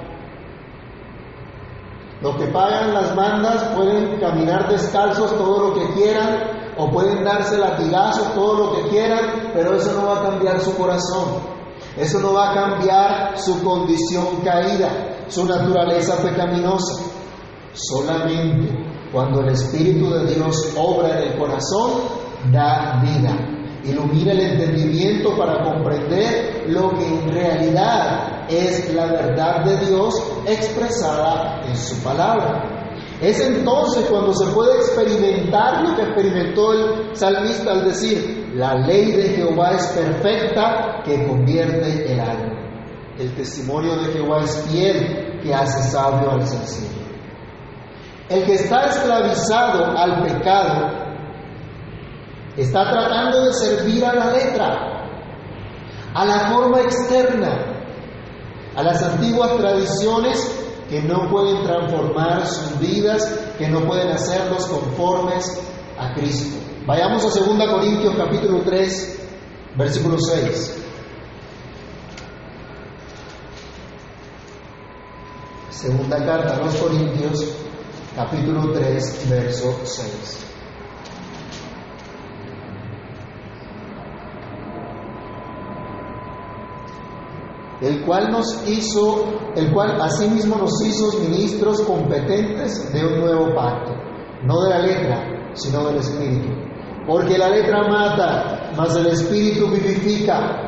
Los 2.21 2.35
que 2.35 2.47
pagan 2.47 2.93
las 2.93 3.15
mandas 3.15 3.63
pueden 3.75 4.19
caminar 4.19 4.69
descalzos 4.69 5.35
todo 5.37 5.69
lo 5.69 5.73
que 5.73 5.93
quieran 5.93 6.73
o 6.77 6.89
pueden 6.89 7.23
darse 7.23 7.57
latigazos 7.57 8.33
todo 8.35 8.65
lo 8.65 8.75
que 8.75 8.89
quieran, 8.89 9.51
pero 9.53 9.75
eso 9.75 9.91
no 9.93 10.07
va 10.07 10.19
a 10.19 10.29
cambiar 10.29 10.59
su 10.59 10.75
corazón. 10.77 11.41
Eso 11.97 12.19
no 12.19 12.33
va 12.33 12.51
a 12.51 12.53
cambiar 12.53 13.37
su 13.37 13.63
condición 13.63 14.41
caída, 14.43 15.25
su 15.27 15.45
naturaleza 15.45 16.21
pecaminosa. 16.21 17.03
Solamente 17.73 18.91
cuando 19.11 19.41
el 19.41 19.49
Espíritu 19.49 20.09
de 20.11 20.33
Dios 20.33 20.73
obra 20.77 21.19
en 21.19 21.31
el 21.31 21.39
corazón, 21.39 22.03
da 22.51 23.01
vida. 23.03 23.35
Ilumina 23.83 24.31
el 24.31 24.41
entendimiento 24.41 25.35
para 25.35 25.63
comprender 25.63 26.65
lo 26.67 26.91
que 26.91 27.05
en 27.05 27.27
realidad 27.29 28.30
es 28.51 28.93
la 28.93 29.05
verdad 29.05 29.65
de 29.65 29.85
Dios 29.85 30.13
expresada 30.45 31.61
en 31.65 31.75
su 31.75 32.01
palabra. 32.03 32.81
Es 33.21 33.39
entonces 33.39 34.05
cuando 34.09 34.33
se 34.33 34.51
puede 34.51 34.77
experimentar 34.77 35.83
lo 35.83 35.95
que 35.95 36.01
experimentó 36.01 36.73
el 36.73 37.15
salmista 37.15 37.71
al 37.71 37.85
decir, 37.85 38.51
la 38.55 38.75
ley 38.75 39.11
de 39.11 39.29
Jehová 39.35 39.71
es 39.71 39.85
perfecta 39.87 41.01
que 41.05 41.27
convierte 41.27 42.11
el 42.11 42.19
alma. 42.19 42.61
El 43.19 43.35
testimonio 43.35 43.95
de 43.97 44.11
Jehová 44.13 44.41
es 44.43 44.67
fiel 44.67 45.39
que 45.43 45.53
hace 45.53 45.91
sabio 45.91 46.31
al 46.31 46.47
sencillo. 46.47 47.01
El 48.29 48.43
que 48.45 48.53
está 48.53 48.85
esclavizado 48.85 49.97
al 49.97 50.23
pecado 50.23 51.01
está 52.57 52.89
tratando 52.89 53.45
de 53.45 53.53
servir 53.53 54.05
a 54.05 54.13
la 54.13 54.31
letra, 54.31 55.07
a 56.13 56.25
la 56.25 56.39
forma 56.51 56.81
externa, 56.81 57.70
a 58.75 58.83
las 58.83 59.01
antiguas 59.03 59.57
tradiciones 59.57 60.39
que 60.89 61.01
no 61.01 61.29
pueden 61.29 61.63
transformar 61.63 62.45
sus 62.45 62.79
vidas, 62.79 63.25
que 63.57 63.67
no 63.69 63.85
pueden 63.85 64.09
hacerlos 64.09 64.65
conformes 64.65 65.59
a 65.97 66.13
Cristo. 66.13 66.57
Vayamos 66.85 67.23
a 67.23 67.39
2 67.39 67.69
Corintios 67.69 68.15
capítulo 68.15 68.61
3, 68.63 69.19
versículo 69.77 70.17
6. 70.19 70.77
Segunda 75.69 76.17
carta 76.25 76.55
a 76.55 76.57
los 76.57 76.75
Corintios, 76.75 77.45
capítulo 78.15 78.71
3, 78.71 79.29
verso 79.29 79.79
6. 79.83 80.45
El 87.81 88.05
cual 88.05 88.31
nos 88.31 88.67
hizo, 88.67 89.25
el 89.55 89.71
cual 89.73 89.99
asimismo 89.99 90.55
nos 90.57 90.81
hizo 90.85 91.19
ministros 91.19 91.81
competentes 91.81 92.93
de 92.93 93.05
un 93.05 93.21
nuevo 93.21 93.55
pacto, 93.55 93.91
no 94.43 94.61
de 94.61 94.69
la 94.69 94.79
letra, 94.79 95.51
sino 95.53 95.87
del 95.87 95.97
espíritu. 95.97 96.47
Porque 97.07 97.37
la 97.37 97.49
letra 97.49 97.87
mata, 97.87 98.71
mas 98.77 98.95
el 98.95 99.07
espíritu 99.07 99.67
vivifica. 99.67 100.59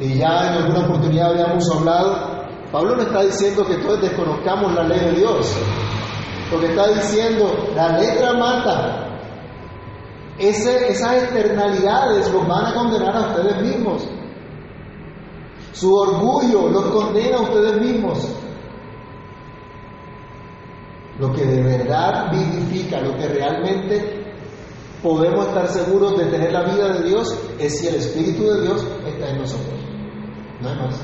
Y 0.00 0.18
ya 0.18 0.48
en 0.48 0.64
alguna 0.64 0.86
oportunidad 0.86 1.30
habíamos 1.30 1.70
hablado, 1.70 2.36
Pablo 2.72 2.96
no 2.96 3.02
está 3.02 3.22
diciendo 3.22 3.64
que 3.64 3.76
todos 3.76 4.02
desconozcamos 4.02 4.74
la 4.74 4.82
ley 4.82 4.98
de 4.98 5.12
Dios, 5.12 5.56
porque 6.50 6.66
está 6.66 6.88
diciendo, 6.88 7.70
la 7.76 7.96
letra 7.98 8.32
mata. 8.32 9.02
Ese, 10.38 10.90
esas 10.90 11.22
externalidades 11.22 12.30
los 12.30 12.46
van 12.46 12.66
a 12.66 12.74
condenar 12.74 13.16
a 13.16 13.20
ustedes 13.20 13.62
mismos. 13.62 14.06
Su 15.76 15.94
orgullo 15.94 16.68
los 16.68 16.86
condena 16.86 17.36
a 17.36 17.42
ustedes 17.42 17.80
mismos. 17.82 18.26
Lo 21.18 21.34
que 21.34 21.44
de 21.44 21.62
verdad 21.62 22.32
vivifica, 22.32 23.02
lo 23.02 23.14
que 23.14 23.28
realmente 23.28 24.34
podemos 25.02 25.48
estar 25.48 25.68
seguros 25.68 26.16
de 26.16 26.24
tener 26.26 26.50
la 26.50 26.62
vida 26.62 26.94
de 26.94 27.08
Dios 27.10 27.38
es 27.58 27.78
si 27.78 27.88
el 27.88 27.96
Espíritu 27.96 28.44
de 28.44 28.62
Dios 28.62 28.86
está 29.06 29.28
en 29.28 29.38
nosotros. 29.38 29.78
No 30.62 30.70
hay 30.70 30.76
más. 30.76 30.98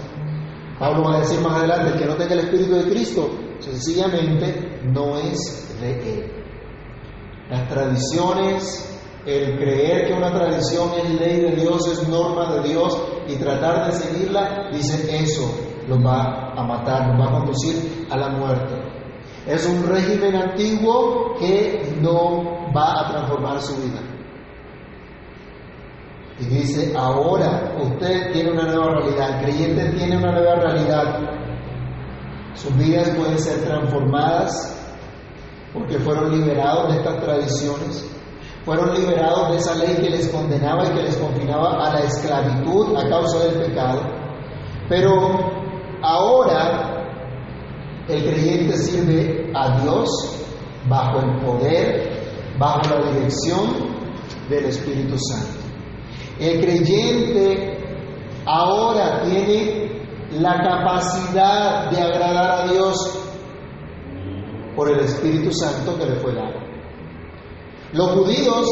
Pablo 0.78 1.04
va 1.04 1.16
a 1.16 1.20
decir 1.20 1.40
más 1.40 1.58
adelante, 1.58 1.92
el 1.92 1.98
que 1.98 2.06
no 2.06 2.16
tenga 2.16 2.32
el 2.32 2.40
Espíritu 2.40 2.74
de 2.74 2.84
Cristo, 2.84 3.30
sencillamente 3.60 4.80
no 4.84 5.18
es 5.18 5.78
de 5.82 6.14
Él. 6.14 6.32
Las 7.50 7.68
tradiciones, 7.68 9.01
el 9.26 9.58
creer 9.58 10.08
que 10.08 10.14
una 10.14 10.32
tradición 10.32 10.90
es 10.98 11.20
ley 11.20 11.40
de 11.40 11.56
Dios, 11.56 11.86
es 11.86 12.08
norma 12.08 12.54
de 12.54 12.68
Dios 12.68 13.00
y 13.28 13.36
tratar 13.36 13.86
de 13.86 13.92
seguirla, 13.92 14.68
dice 14.72 15.16
eso 15.22 15.48
lo 15.88 16.00
va 16.02 16.52
a 16.56 16.62
matar, 16.62 17.08
lo 17.08 17.18
va 17.18 17.28
a 17.28 17.38
conducir 17.38 18.06
a 18.10 18.16
la 18.16 18.28
muerte. 18.30 18.74
Es 19.46 19.66
un 19.66 19.86
régimen 19.86 20.36
antiguo 20.36 21.34
que 21.38 21.96
no 22.00 22.70
va 22.74 23.00
a 23.00 23.10
transformar 23.10 23.60
su 23.60 23.76
vida. 23.76 24.00
Y 26.38 26.44
dice, 26.46 26.92
ahora 26.96 27.76
usted 27.80 28.32
tiene 28.32 28.52
una 28.52 28.64
nueva 28.64 29.00
realidad, 29.00 29.38
el 29.38 29.44
creyente 29.44 29.90
tiene 29.90 30.16
una 30.16 30.32
nueva 30.32 30.54
realidad. 30.56 31.20
Sus 32.54 32.76
vidas 32.76 33.10
pueden 33.10 33.38
ser 33.38 33.64
transformadas 33.64 34.78
porque 35.72 35.98
fueron 35.98 36.30
liberados 36.30 36.92
de 36.92 36.98
estas 36.98 37.20
tradiciones, 37.20 38.21
fueron 38.64 38.94
liberados 38.94 39.50
de 39.50 39.56
esa 39.56 39.74
ley 39.74 39.96
que 39.96 40.10
les 40.10 40.28
condenaba 40.28 40.84
y 40.86 40.94
que 40.94 41.02
les 41.02 41.16
confinaba 41.16 41.84
a 41.84 41.94
la 41.94 42.00
esclavitud 42.00 42.96
a 42.96 43.08
causa 43.08 43.38
del 43.44 43.66
pecado. 43.66 44.00
Pero 44.88 45.52
ahora 46.02 46.92
el 48.08 48.22
creyente 48.22 48.76
sirve 48.76 49.50
a 49.54 49.80
Dios 49.80 50.08
bajo 50.88 51.20
el 51.20 51.40
poder, 51.40 52.22
bajo 52.58 52.82
la 52.88 53.10
dirección 53.10 53.92
del 54.48 54.66
Espíritu 54.66 55.16
Santo. 55.18 55.60
El 56.38 56.60
creyente 56.60 57.78
ahora 58.46 59.22
tiene 59.22 59.90
la 60.32 60.54
capacidad 60.62 61.90
de 61.90 62.00
agradar 62.00 62.50
a 62.62 62.72
Dios 62.72 62.96
por 64.74 64.90
el 64.90 65.00
Espíritu 65.00 65.52
Santo 65.52 65.98
que 65.98 66.06
le 66.06 66.16
fue 66.16 66.34
dado. 66.34 66.71
Los 67.92 68.10
judíos, 68.12 68.66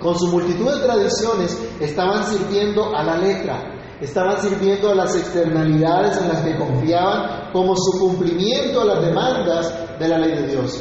con 0.00 0.16
su 0.16 0.28
multitud 0.28 0.72
de 0.72 0.86
tradiciones, 0.86 1.58
estaban 1.80 2.24
sirviendo 2.24 2.94
a 2.94 3.02
la 3.02 3.16
letra, 3.16 3.76
estaban 4.00 4.40
sirviendo 4.40 4.90
a 4.90 4.94
las 4.94 5.16
externalidades 5.16 6.16
en 6.18 6.28
las 6.28 6.42
que 6.42 6.56
confiaban 6.56 7.50
como 7.52 7.74
su 7.76 7.98
cumplimiento 7.98 8.82
a 8.82 8.84
las 8.84 9.04
demandas 9.04 9.98
de 9.98 10.08
la 10.08 10.18
ley 10.18 10.30
de 10.36 10.48
Dios. 10.48 10.80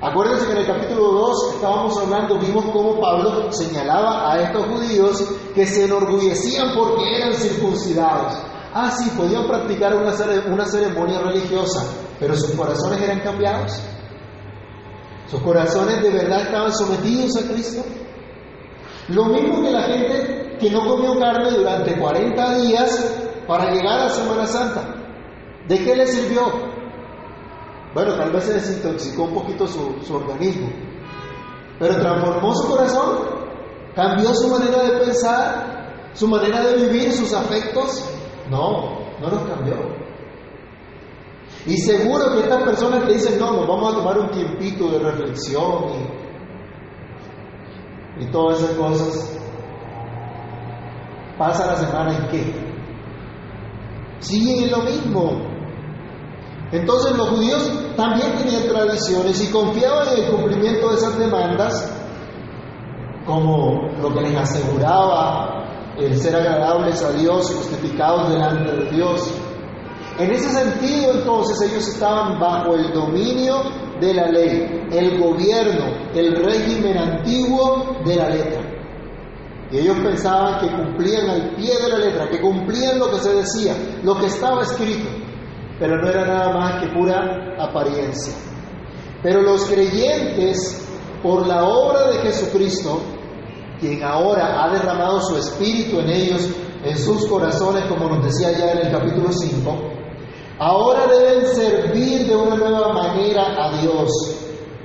Acuérdense 0.00 0.46
que 0.46 0.52
en 0.52 0.58
el 0.58 0.66
capítulo 0.66 1.12
2 1.12 1.54
estábamos 1.54 1.96
hablando, 1.96 2.36
vimos 2.40 2.64
cómo 2.72 3.00
Pablo 3.00 3.52
señalaba 3.52 4.32
a 4.32 4.42
estos 4.42 4.66
judíos 4.66 5.24
que 5.54 5.64
se 5.64 5.84
enorgullecían 5.84 6.74
porque 6.74 7.18
eran 7.18 7.34
circuncidados. 7.34 8.32
Ah, 8.74 8.90
sí, 8.90 9.08
podían 9.16 9.46
practicar 9.46 9.94
una, 9.94 10.12
una 10.52 10.64
ceremonia 10.64 11.20
religiosa, 11.20 11.86
pero 12.18 12.34
sus 12.34 12.50
corazones 12.50 13.00
eran 13.00 13.20
cambiados. 13.20 13.80
Sus 15.32 15.40
corazones 15.40 16.02
de 16.02 16.10
verdad 16.10 16.42
estaban 16.42 16.70
sometidos 16.74 17.34
a 17.38 17.50
Cristo. 17.50 17.82
Lo 19.08 19.24
mismo 19.24 19.62
que 19.62 19.70
la 19.70 19.82
gente 19.84 20.58
que 20.60 20.70
no 20.70 20.86
comió 20.86 21.18
carne 21.18 21.52
durante 21.52 21.98
40 21.98 22.58
días 22.58 23.14
para 23.46 23.70
llegar 23.70 24.00
a 24.00 24.10
Semana 24.10 24.46
Santa. 24.46 24.94
¿De 25.66 25.82
qué 25.82 25.96
le 25.96 26.06
sirvió? 26.06 26.52
Bueno, 27.94 28.14
tal 28.16 28.30
vez 28.30 28.44
se 28.44 28.52
desintoxicó 28.52 29.22
un 29.22 29.32
poquito 29.32 29.66
su, 29.66 30.02
su 30.06 30.14
organismo, 30.16 30.68
pero 31.78 31.96
transformó 31.96 32.54
su 32.54 32.68
corazón, 32.68 33.18
cambió 33.94 34.34
su 34.34 34.48
manera 34.48 34.82
de 34.82 34.98
pensar, 34.98 36.10
su 36.12 36.28
manera 36.28 36.60
de 36.60 36.74
vivir, 36.76 37.10
sus 37.10 37.32
afectos. 37.32 38.04
No, 38.50 38.98
no 39.18 39.30
los 39.30 39.42
cambió. 39.44 40.01
Y 41.66 41.76
seguro 41.76 42.32
que 42.32 42.40
estas 42.40 42.62
personas 42.64 43.04
que 43.04 43.14
dicen, 43.14 43.38
no, 43.38 43.52
nos 43.52 43.68
vamos 43.68 43.92
a 43.92 43.96
tomar 43.96 44.18
un 44.18 44.30
tiempito 44.30 44.90
de 44.90 44.98
reflexión 44.98 45.84
y, 48.18 48.24
y 48.24 48.26
todas 48.32 48.60
esas 48.60 48.76
cosas, 48.76 49.38
pasa 51.38 51.66
la 51.66 51.76
semana 51.76 52.16
en 52.16 52.28
qué? 52.28 52.54
Siguen 54.18 54.64
en 54.64 54.70
lo 54.70 54.78
mismo. 54.78 55.52
Entonces 56.72 57.16
los 57.16 57.28
judíos 57.28 57.70
también 57.96 58.34
tenían 58.36 58.66
tradiciones 58.66 59.40
y 59.46 59.52
confiaban 59.52 60.08
en 60.08 60.24
el 60.24 60.30
cumplimiento 60.30 60.88
de 60.88 60.94
esas 60.96 61.18
demandas 61.18 61.92
como 63.26 63.88
lo 64.00 64.12
que 64.12 64.20
les 64.22 64.36
aseguraba 64.36 65.62
el 65.98 66.18
ser 66.18 66.34
agradables 66.34 67.02
a 67.02 67.12
Dios, 67.12 67.54
justificados 67.54 68.30
delante 68.30 68.72
de 68.72 68.90
Dios. 68.90 69.32
En 70.18 70.30
ese 70.30 70.48
sentido, 70.50 71.12
entonces, 71.14 71.70
ellos 71.70 71.88
estaban 71.88 72.38
bajo 72.38 72.74
el 72.74 72.92
dominio 72.92 73.62
de 74.00 74.14
la 74.14 74.26
ley, 74.26 74.88
el 74.92 75.18
gobierno, 75.18 75.86
el 76.14 76.36
régimen 76.44 76.98
antiguo 76.98 77.96
de 78.04 78.16
la 78.16 78.28
letra. 78.28 78.62
Y 79.70 79.78
ellos 79.78 79.96
pensaban 80.02 80.60
que 80.60 80.74
cumplían 80.74 81.30
al 81.30 81.56
pie 81.56 81.72
de 81.80 81.88
la 81.88 81.98
letra, 81.98 82.28
que 82.28 82.40
cumplían 82.40 82.98
lo 82.98 83.10
que 83.10 83.18
se 83.20 83.32
decía, 83.32 83.74
lo 84.02 84.18
que 84.18 84.26
estaba 84.26 84.62
escrito 84.62 85.22
pero 85.82 86.00
no 86.00 86.08
era 86.08 86.24
nada 86.24 86.52
más 86.52 86.80
que 86.80 86.92
pura 86.92 87.56
apariencia. 87.58 88.32
Pero 89.20 89.42
los 89.42 89.64
creyentes, 89.64 90.80
por 91.24 91.44
la 91.44 91.64
obra 91.64 92.06
de 92.06 92.18
Jesucristo, 92.18 93.00
quien 93.80 94.00
ahora 94.04 94.62
ha 94.62 94.72
derramado 94.72 95.20
su 95.22 95.36
espíritu 95.36 95.98
en 95.98 96.10
ellos, 96.10 96.48
en 96.84 96.96
sus 96.96 97.26
corazones, 97.26 97.84
como 97.86 98.08
nos 98.08 98.24
decía 98.24 98.56
ya 98.56 98.70
en 98.70 98.86
el 98.86 98.92
capítulo 98.92 99.32
5, 99.32 99.76
ahora 100.62 101.06
deben 101.06 101.46
servir 101.54 102.26
de 102.26 102.36
una 102.36 102.56
nueva 102.56 102.92
manera 102.92 103.42
a 103.58 103.80
Dios 103.80 104.10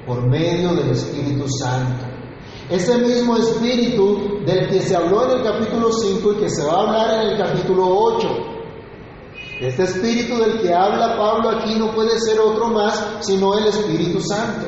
por 0.06 0.28
medio 0.28 0.74
del 0.74 0.92
Espíritu 0.92 1.48
Santo. 1.50 2.06
Ese 2.70 2.98
mismo 2.98 3.38
espíritu 3.38 4.40
del 4.46 4.68
que 4.70 4.82
se 4.82 4.96
habló 4.96 5.26
en 5.26 5.40
el 5.40 5.44
capítulo 5.44 5.92
5 5.92 6.34
y 6.34 6.36
que 6.38 6.50
se 6.50 6.63
va 6.63 6.74
a 6.74 6.80
hablar 6.82 7.24
en 7.24 7.32
el 7.32 7.38
capítulo 7.38 7.88
8 7.88 8.58
este 9.60 9.84
espíritu 9.84 10.38
del 10.38 10.62
que 10.62 10.72
habla 10.72 11.18
Pablo 11.18 11.50
aquí 11.50 11.74
no 11.80 11.92
puede 11.92 12.20
ser 12.20 12.40
otro 12.40 12.68
más 12.68 13.18
sino 13.22 13.58
el 13.58 13.66
Espíritu 13.66 14.22
Santo, 14.22 14.68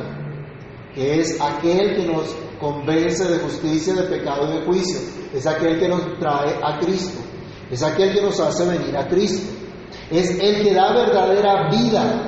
que 0.92 1.20
es 1.20 1.40
aquel 1.40 1.94
que 1.94 2.06
nos 2.12 2.34
convence 2.58 3.24
de 3.24 3.38
justicia, 3.38 3.94
de 3.94 4.02
pecado 4.02 4.48
y 4.48 4.58
de 4.58 4.66
juicio. 4.66 5.00
Es 5.32 5.46
aquel 5.46 5.78
que 5.78 5.88
nos 5.88 6.18
trae 6.18 6.58
a 6.60 6.80
Cristo. 6.80 7.20
Es 7.70 7.84
aquel 7.84 8.12
que 8.12 8.20
nos 8.20 8.40
hace 8.40 8.66
venir 8.66 8.96
a 8.96 9.06
Cristo. 9.06 9.59
Es 10.10 10.30
el 10.40 10.62
que 10.62 10.74
da 10.74 10.92
verdadera 10.92 11.70
vida. 11.70 12.26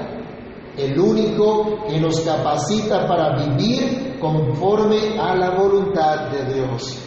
El 0.77 0.99
único 0.99 1.85
que 1.87 2.01
nos 2.01 2.21
capacita 2.21 3.07
para 3.07 3.37
vivir 3.37 4.17
conforme 4.19 5.19
a 5.19 5.35
la 5.37 5.51
voluntad 5.51 6.31
de 6.31 6.55
Dios. 6.55 6.99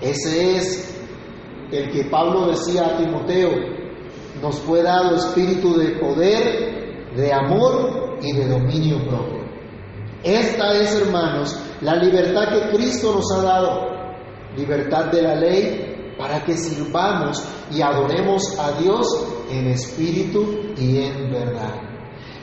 Ese 0.00 0.56
es 0.56 0.98
el 1.70 1.90
que 1.90 2.04
Pablo 2.04 2.46
decía 2.48 2.86
a 2.86 2.96
Timoteo, 2.96 3.50
nos 4.42 4.56
fue 4.60 4.82
dado 4.82 5.16
espíritu 5.16 5.76
de 5.76 5.98
poder, 5.98 7.14
de 7.14 7.32
amor 7.32 8.18
y 8.22 8.32
de 8.32 8.48
dominio 8.48 8.98
propio. 9.06 9.44
Esta 10.22 10.74
es, 10.74 11.00
hermanos, 11.00 11.56
la 11.82 11.96
libertad 11.96 12.48
que 12.48 12.76
Cristo 12.76 13.14
nos 13.14 13.30
ha 13.32 13.42
dado, 13.42 13.80
libertad 14.56 15.06
de 15.06 15.22
la 15.22 15.36
ley 15.36 16.14
para 16.18 16.44
que 16.44 16.56
sirvamos 16.56 17.44
y 17.70 17.80
adoremos 17.80 18.58
a 18.58 18.72
Dios 18.80 19.06
en 19.50 19.68
espíritu 19.68 20.72
y 20.76 20.98
en 21.02 21.30
verdad. 21.30 21.74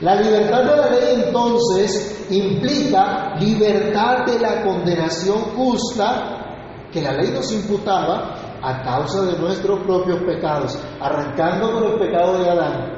La 0.00 0.14
libertad 0.16 0.62
de 0.62 0.76
la 0.76 0.90
ley 0.90 1.24
entonces 1.24 2.26
implica 2.30 3.34
libertad 3.40 4.26
de 4.26 4.38
la 4.38 4.62
condenación 4.62 5.38
justa 5.56 6.36
que 6.92 7.00
la 7.00 7.12
ley 7.12 7.30
nos 7.30 7.50
imputaba 7.52 8.58
a 8.62 8.82
causa 8.82 9.22
de 9.22 9.38
nuestros 9.38 9.80
propios 9.80 10.22
pecados, 10.22 10.78
arrancando 11.00 11.72
con 11.72 11.92
el 11.92 11.98
pecado 11.98 12.38
de 12.38 12.50
Adán. 12.50 12.96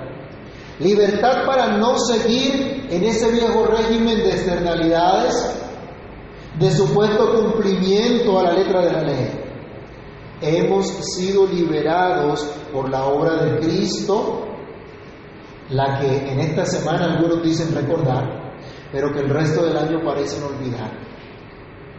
Libertad 0.80 1.44
para 1.46 1.76
no 1.76 1.98
seguir 1.98 2.86
en 2.90 3.04
ese 3.04 3.30
viejo 3.30 3.66
régimen 3.66 4.18
de 4.18 4.30
externalidades, 4.30 5.56
de 6.58 6.70
supuesto 6.70 7.32
cumplimiento 7.32 8.38
a 8.38 8.44
la 8.44 8.52
letra 8.52 8.82
de 8.82 8.92
la 8.92 9.02
ley. 9.02 9.47
Hemos 10.40 10.86
sido 11.14 11.46
liberados 11.46 12.44
por 12.72 12.88
la 12.88 13.06
obra 13.06 13.42
de 13.42 13.58
Cristo, 13.58 14.44
la 15.70 15.98
que 15.98 16.30
en 16.32 16.40
esta 16.40 16.64
semana 16.64 17.14
algunos 17.14 17.42
dicen 17.42 17.74
recordar, 17.74 18.54
pero 18.92 19.12
que 19.12 19.20
el 19.20 19.28
resto 19.28 19.64
del 19.64 19.76
año 19.76 20.00
parecen 20.04 20.44
olvidar. 20.44 21.08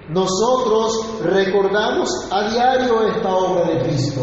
Nosotros 0.09 1.21
recordamos 1.21 2.09
a 2.31 2.49
diario 2.49 3.07
esta 3.07 3.29
obra 3.29 3.65
de 3.65 3.83
Cristo 3.83 4.21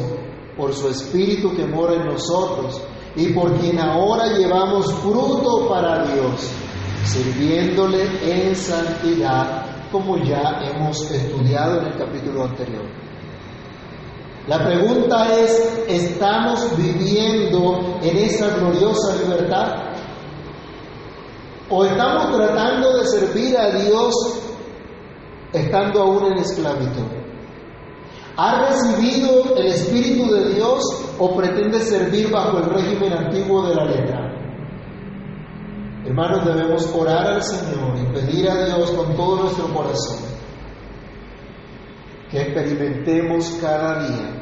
por 0.56 0.72
su 0.72 0.88
Espíritu 0.88 1.54
que 1.54 1.66
mora 1.66 1.94
en 1.94 2.06
nosotros 2.06 2.82
y 3.14 3.32
por 3.32 3.52
quien 3.58 3.78
ahora 3.78 4.32
llevamos 4.36 4.92
fruto 4.94 5.68
para 5.68 6.04
Dios, 6.06 6.50
sirviéndole 7.04 8.04
en 8.22 8.56
santidad, 8.56 9.64
como 9.92 10.16
ya 10.24 10.60
hemos 10.64 11.08
estudiado 11.10 11.80
en 11.80 11.86
el 11.86 11.96
capítulo 11.96 12.44
anterior. 12.44 13.05
La 14.46 14.64
pregunta 14.64 15.36
es, 15.40 15.84
¿estamos 15.88 16.76
viviendo 16.76 17.98
en 18.00 18.16
esa 18.16 18.56
gloriosa 18.56 19.16
libertad? 19.16 19.74
¿O 21.68 21.84
estamos 21.84 22.36
tratando 22.36 22.96
de 22.96 23.06
servir 23.08 23.58
a 23.58 23.70
Dios 23.72 24.14
estando 25.52 26.00
aún 26.00 26.32
en 26.32 26.38
esclavitud? 26.38 27.06
¿Ha 28.36 28.68
recibido 28.68 29.56
el 29.56 29.66
Espíritu 29.66 30.32
de 30.32 30.54
Dios 30.54 30.84
o 31.18 31.34
pretende 31.34 31.80
servir 31.80 32.30
bajo 32.30 32.58
el 32.58 32.66
régimen 32.66 33.14
antiguo 33.14 33.66
de 33.66 33.74
la 33.74 33.84
letra? 33.84 34.32
Hermanos, 36.04 36.44
debemos 36.44 36.86
orar 36.94 37.26
al 37.26 37.42
Señor 37.42 37.98
y 37.98 38.14
pedir 38.14 38.48
a 38.48 38.64
Dios 38.66 38.92
con 38.92 39.16
todo 39.16 39.42
nuestro 39.42 39.74
corazón 39.74 40.24
que 42.30 42.42
experimentemos 42.42 43.58
cada 43.60 44.06
día 44.06 44.35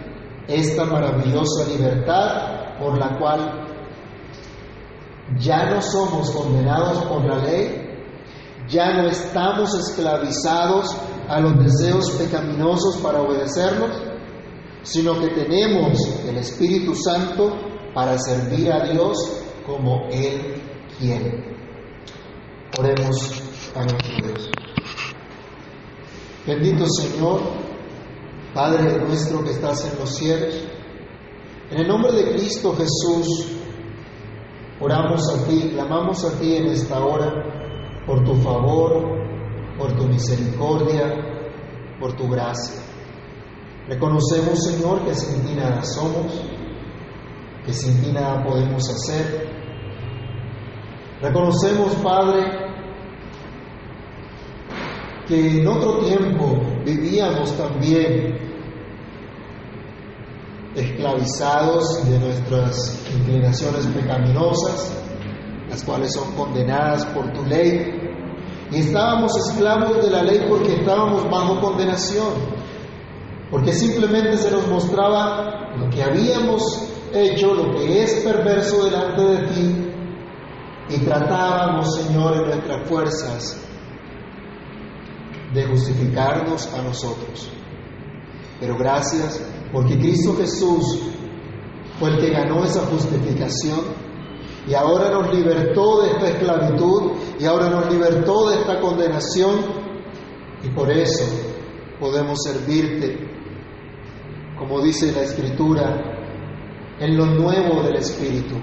esta 0.49 0.85
maravillosa 0.85 1.69
libertad 1.69 2.79
por 2.79 2.99
la 2.99 3.19
cual 3.19 3.65
ya 5.39 5.71
no 5.71 5.81
somos 5.81 6.31
condenados 6.31 7.05
por 7.05 7.25
la 7.25 7.39
ley, 7.39 7.85
ya 8.69 8.95
no 8.95 9.09
estamos 9.09 9.75
esclavizados 9.75 10.97
a 11.29 11.41
los 11.41 11.59
deseos 11.59 12.11
pecaminosos 12.13 12.97
para 12.99 13.23
obedecerlos, 13.23 13.91
sino 14.83 15.19
que 15.19 15.29
tenemos 15.29 15.99
el 16.29 16.37
Espíritu 16.37 16.95
Santo 16.95 17.57
para 17.95 18.19
servir 18.19 18.71
a 18.71 18.87
Dios 18.91 19.17
como 19.67 20.09
Él 20.11 20.61
quiere. 20.99 21.43
Oremos 22.79 23.43
a 23.75 23.85
nuestro 23.85 24.27
Dios. 24.27 24.51
Bendito 26.47 26.85
Señor, 26.87 27.41
Padre 28.55 28.99
nuestro 29.01 29.43
que 29.43 29.51
estás 29.51 29.85
en 29.93 29.99
los 29.99 30.15
cielos, 30.15 30.55
en 31.71 31.81
el 31.81 31.89
nombre 31.89 32.13
de 32.13 32.31
Cristo 32.31 32.73
Jesús, 32.77 33.51
oramos 34.81 35.29
a 35.35 35.45
ti, 35.49 35.71
clamamos 35.73 36.25
a 36.25 36.39
ti 36.39 36.57
en 36.57 36.67
esta 36.67 37.05
hora 37.05 37.55
por 38.07 38.23
tu 38.23 38.35
favor, 38.37 39.19
por 39.77 39.93
tu 39.97 40.05
misericordia, 40.05 41.03
por 41.99 42.15
tu 42.15 42.29
gracia. 42.29 42.81
Reconocemos, 43.89 44.63
Señor, 44.63 45.05
que 45.05 45.15
sin 45.15 45.43
ti 45.43 45.55
nada 45.55 45.83
somos, 45.83 46.33
que 47.67 47.73
sin 47.73 48.01
ti 48.03 48.13
nada 48.13 48.45
podemos 48.45 48.89
hacer. 48.89 49.49
Reconocemos, 51.21 51.95
Padre, 51.97 52.45
que 55.27 55.61
en 55.61 55.67
otro 55.67 55.99
tiempo 55.99 56.61
vivíamos 56.85 57.57
también 57.57 58.39
esclavizados 60.75 62.09
de 62.09 62.19
nuestras 62.19 63.01
inclinaciones 63.17 63.87
pecaminosas, 63.87 64.93
las 65.69 65.85
cuales 65.85 66.13
son 66.13 66.33
condenadas 66.35 67.07
por 67.07 67.33
tu 67.33 67.45
ley. 67.45 68.01
Y 68.71 68.81
estábamos 68.81 69.33
esclavos 69.37 70.03
de 70.05 70.11
la 70.11 70.23
ley 70.23 70.45
porque 70.49 70.75
estábamos 70.75 71.31
bajo 71.31 71.61
condenación, 71.61 72.33
porque 73.51 73.73
simplemente 73.73 74.37
se 74.37 74.51
nos 74.51 74.67
mostraba 74.67 75.75
lo 75.77 75.89
que 75.91 76.03
habíamos 76.03 76.63
hecho, 77.13 77.55
lo 77.55 77.73
que 77.77 78.03
es 78.03 78.15
perverso 78.25 78.85
delante 78.85 79.23
de 79.23 79.39
ti, 79.49 79.91
y 80.91 80.99
tratábamos, 80.99 81.95
Señor, 81.95 82.37
en 82.37 82.45
nuestras 82.47 82.89
fuerzas 82.89 83.65
de 85.55 85.67
justificarnos 85.67 86.73
a 86.75 86.83
nosotros. 86.83 87.51
Pero 88.61 88.77
gracias 88.77 89.43
porque 89.73 89.99
Cristo 89.99 90.37
Jesús 90.37 91.01
fue 91.99 92.11
el 92.11 92.19
que 92.19 92.31
ganó 92.31 92.65
esa 92.65 92.81
justificación 92.87 93.81
y 94.67 94.75
ahora 94.75 95.11
nos 95.11 95.33
libertó 95.35 96.03
de 96.03 96.11
esta 96.11 96.29
esclavitud 96.29 97.13
y 97.39 97.45
ahora 97.45 97.69
nos 97.69 97.93
libertó 97.93 98.51
de 98.51 98.61
esta 98.61 98.81
condenación 98.81 99.61
y 100.63 100.71
por 100.71 100.91
eso 100.91 101.25
podemos 102.01 102.39
servirte, 102.43 103.19
como 104.59 104.81
dice 104.81 105.13
la 105.13 105.23
Escritura, 105.23 106.15
en 106.99 107.17
lo 107.17 107.27
nuevo 107.27 107.83
del 107.83 107.97
Espíritu, 107.97 108.55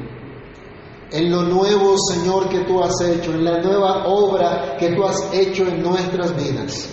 en 1.12 1.30
lo 1.30 1.44
nuevo, 1.44 1.96
Señor, 1.98 2.48
que 2.48 2.62
tú 2.62 2.82
has 2.82 3.00
hecho, 3.02 3.34
en 3.34 3.44
la 3.44 3.62
nueva 3.62 4.06
obra 4.06 4.78
que 4.80 4.94
tú 4.96 5.04
has 5.04 5.34
hecho 5.34 5.68
en 5.68 5.84
nuestras 5.84 6.36
vidas. 6.36 6.90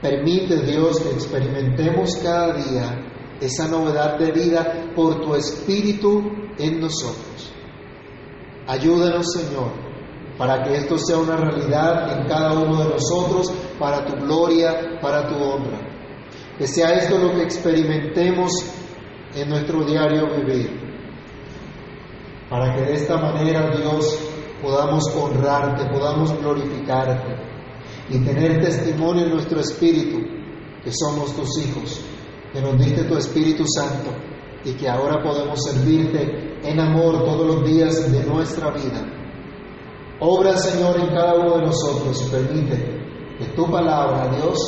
Permite, 0.00 0.60
Dios, 0.62 0.98
que 1.00 1.10
experimentemos 1.10 2.16
cada 2.22 2.54
día 2.54 3.04
esa 3.40 3.68
novedad 3.68 4.18
de 4.18 4.32
vida 4.32 4.92
por 4.94 5.20
tu 5.20 5.34
Espíritu 5.34 6.22
en 6.58 6.80
nosotros. 6.80 7.52
Ayúdanos, 8.66 9.26
Señor, 9.32 9.72
para 10.38 10.62
que 10.62 10.76
esto 10.76 10.96
sea 10.96 11.18
una 11.18 11.36
realidad 11.36 12.18
en 12.18 12.26
cada 12.26 12.54
uno 12.54 12.82
de 12.82 12.90
nosotros, 12.90 13.52
para 13.78 14.06
tu 14.06 14.14
gloria, 14.24 14.98
para 15.02 15.28
tu 15.28 15.34
honra. 15.34 15.80
Que 16.56 16.66
sea 16.66 16.94
esto 16.94 17.18
lo 17.18 17.34
que 17.34 17.42
experimentemos 17.42 18.52
en 19.34 19.50
nuestro 19.50 19.84
diario 19.84 20.28
vivir. 20.36 20.83
Para 22.50 22.74
que 22.74 22.82
de 22.82 22.94
esta 22.94 23.16
manera, 23.16 23.70
Dios, 23.76 24.18
podamos 24.62 25.04
honrarte, 25.16 25.86
podamos 25.86 26.32
glorificarte 26.38 27.36
y 28.08 28.18
tener 28.18 28.60
testimonio 28.62 29.24
en 29.24 29.32
nuestro 29.32 29.60
espíritu 29.60 30.18
que 30.82 30.92
somos 30.92 31.34
tus 31.34 31.58
hijos, 31.58 32.04
que 32.52 32.60
nos 32.60 32.78
diste 32.78 33.04
tu 33.04 33.16
Espíritu 33.16 33.64
Santo 33.66 34.10
y 34.64 34.72
que 34.74 34.88
ahora 34.88 35.22
podemos 35.22 35.62
servirte 35.62 36.58
en 36.62 36.80
amor 36.80 37.24
todos 37.24 37.46
los 37.46 37.64
días 37.64 38.10
de 38.12 38.24
nuestra 38.24 38.70
vida. 38.70 39.02
Obra, 40.20 40.56
Señor, 40.56 41.00
en 41.00 41.08
cada 41.08 41.34
uno 41.34 41.56
de 41.56 41.66
nosotros 41.66 42.24
y 42.26 42.30
permite 42.30 42.76
que 43.38 43.46
tu 43.56 43.70
palabra, 43.70 44.28
Dios, 44.36 44.58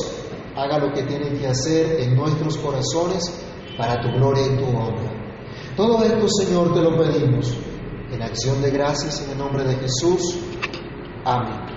haga 0.56 0.78
lo 0.78 0.92
que 0.92 1.02
tiene 1.02 1.38
que 1.38 1.46
hacer 1.46 2.00
en 2.00 2.16
nuestros 2.16 2.56
corazones 2.58 3.46
para 3.76 4.00
tu 4.00 4.08
gloria 4.08 4.46
y 4.46 4.56
tu 4.56 4.64
honra. 4.64 5.25
Todo 5.76 6.02
esto, 6.04 6.26
Señor, 6.28 6.72
te 6.72 6.80
lo 6.80 6.96
pedimos 6.96 7.54
en 8.10 8.22
acción 8.22 8.62
de 8.62 8.70
gracias 8.70 9.22
en 9.22 9.32
el 9.32 9.38
nombre 9.38 9.62
de 9.64 9.74
Jesús. 9.76 10.38
Amén. 11.24 11.75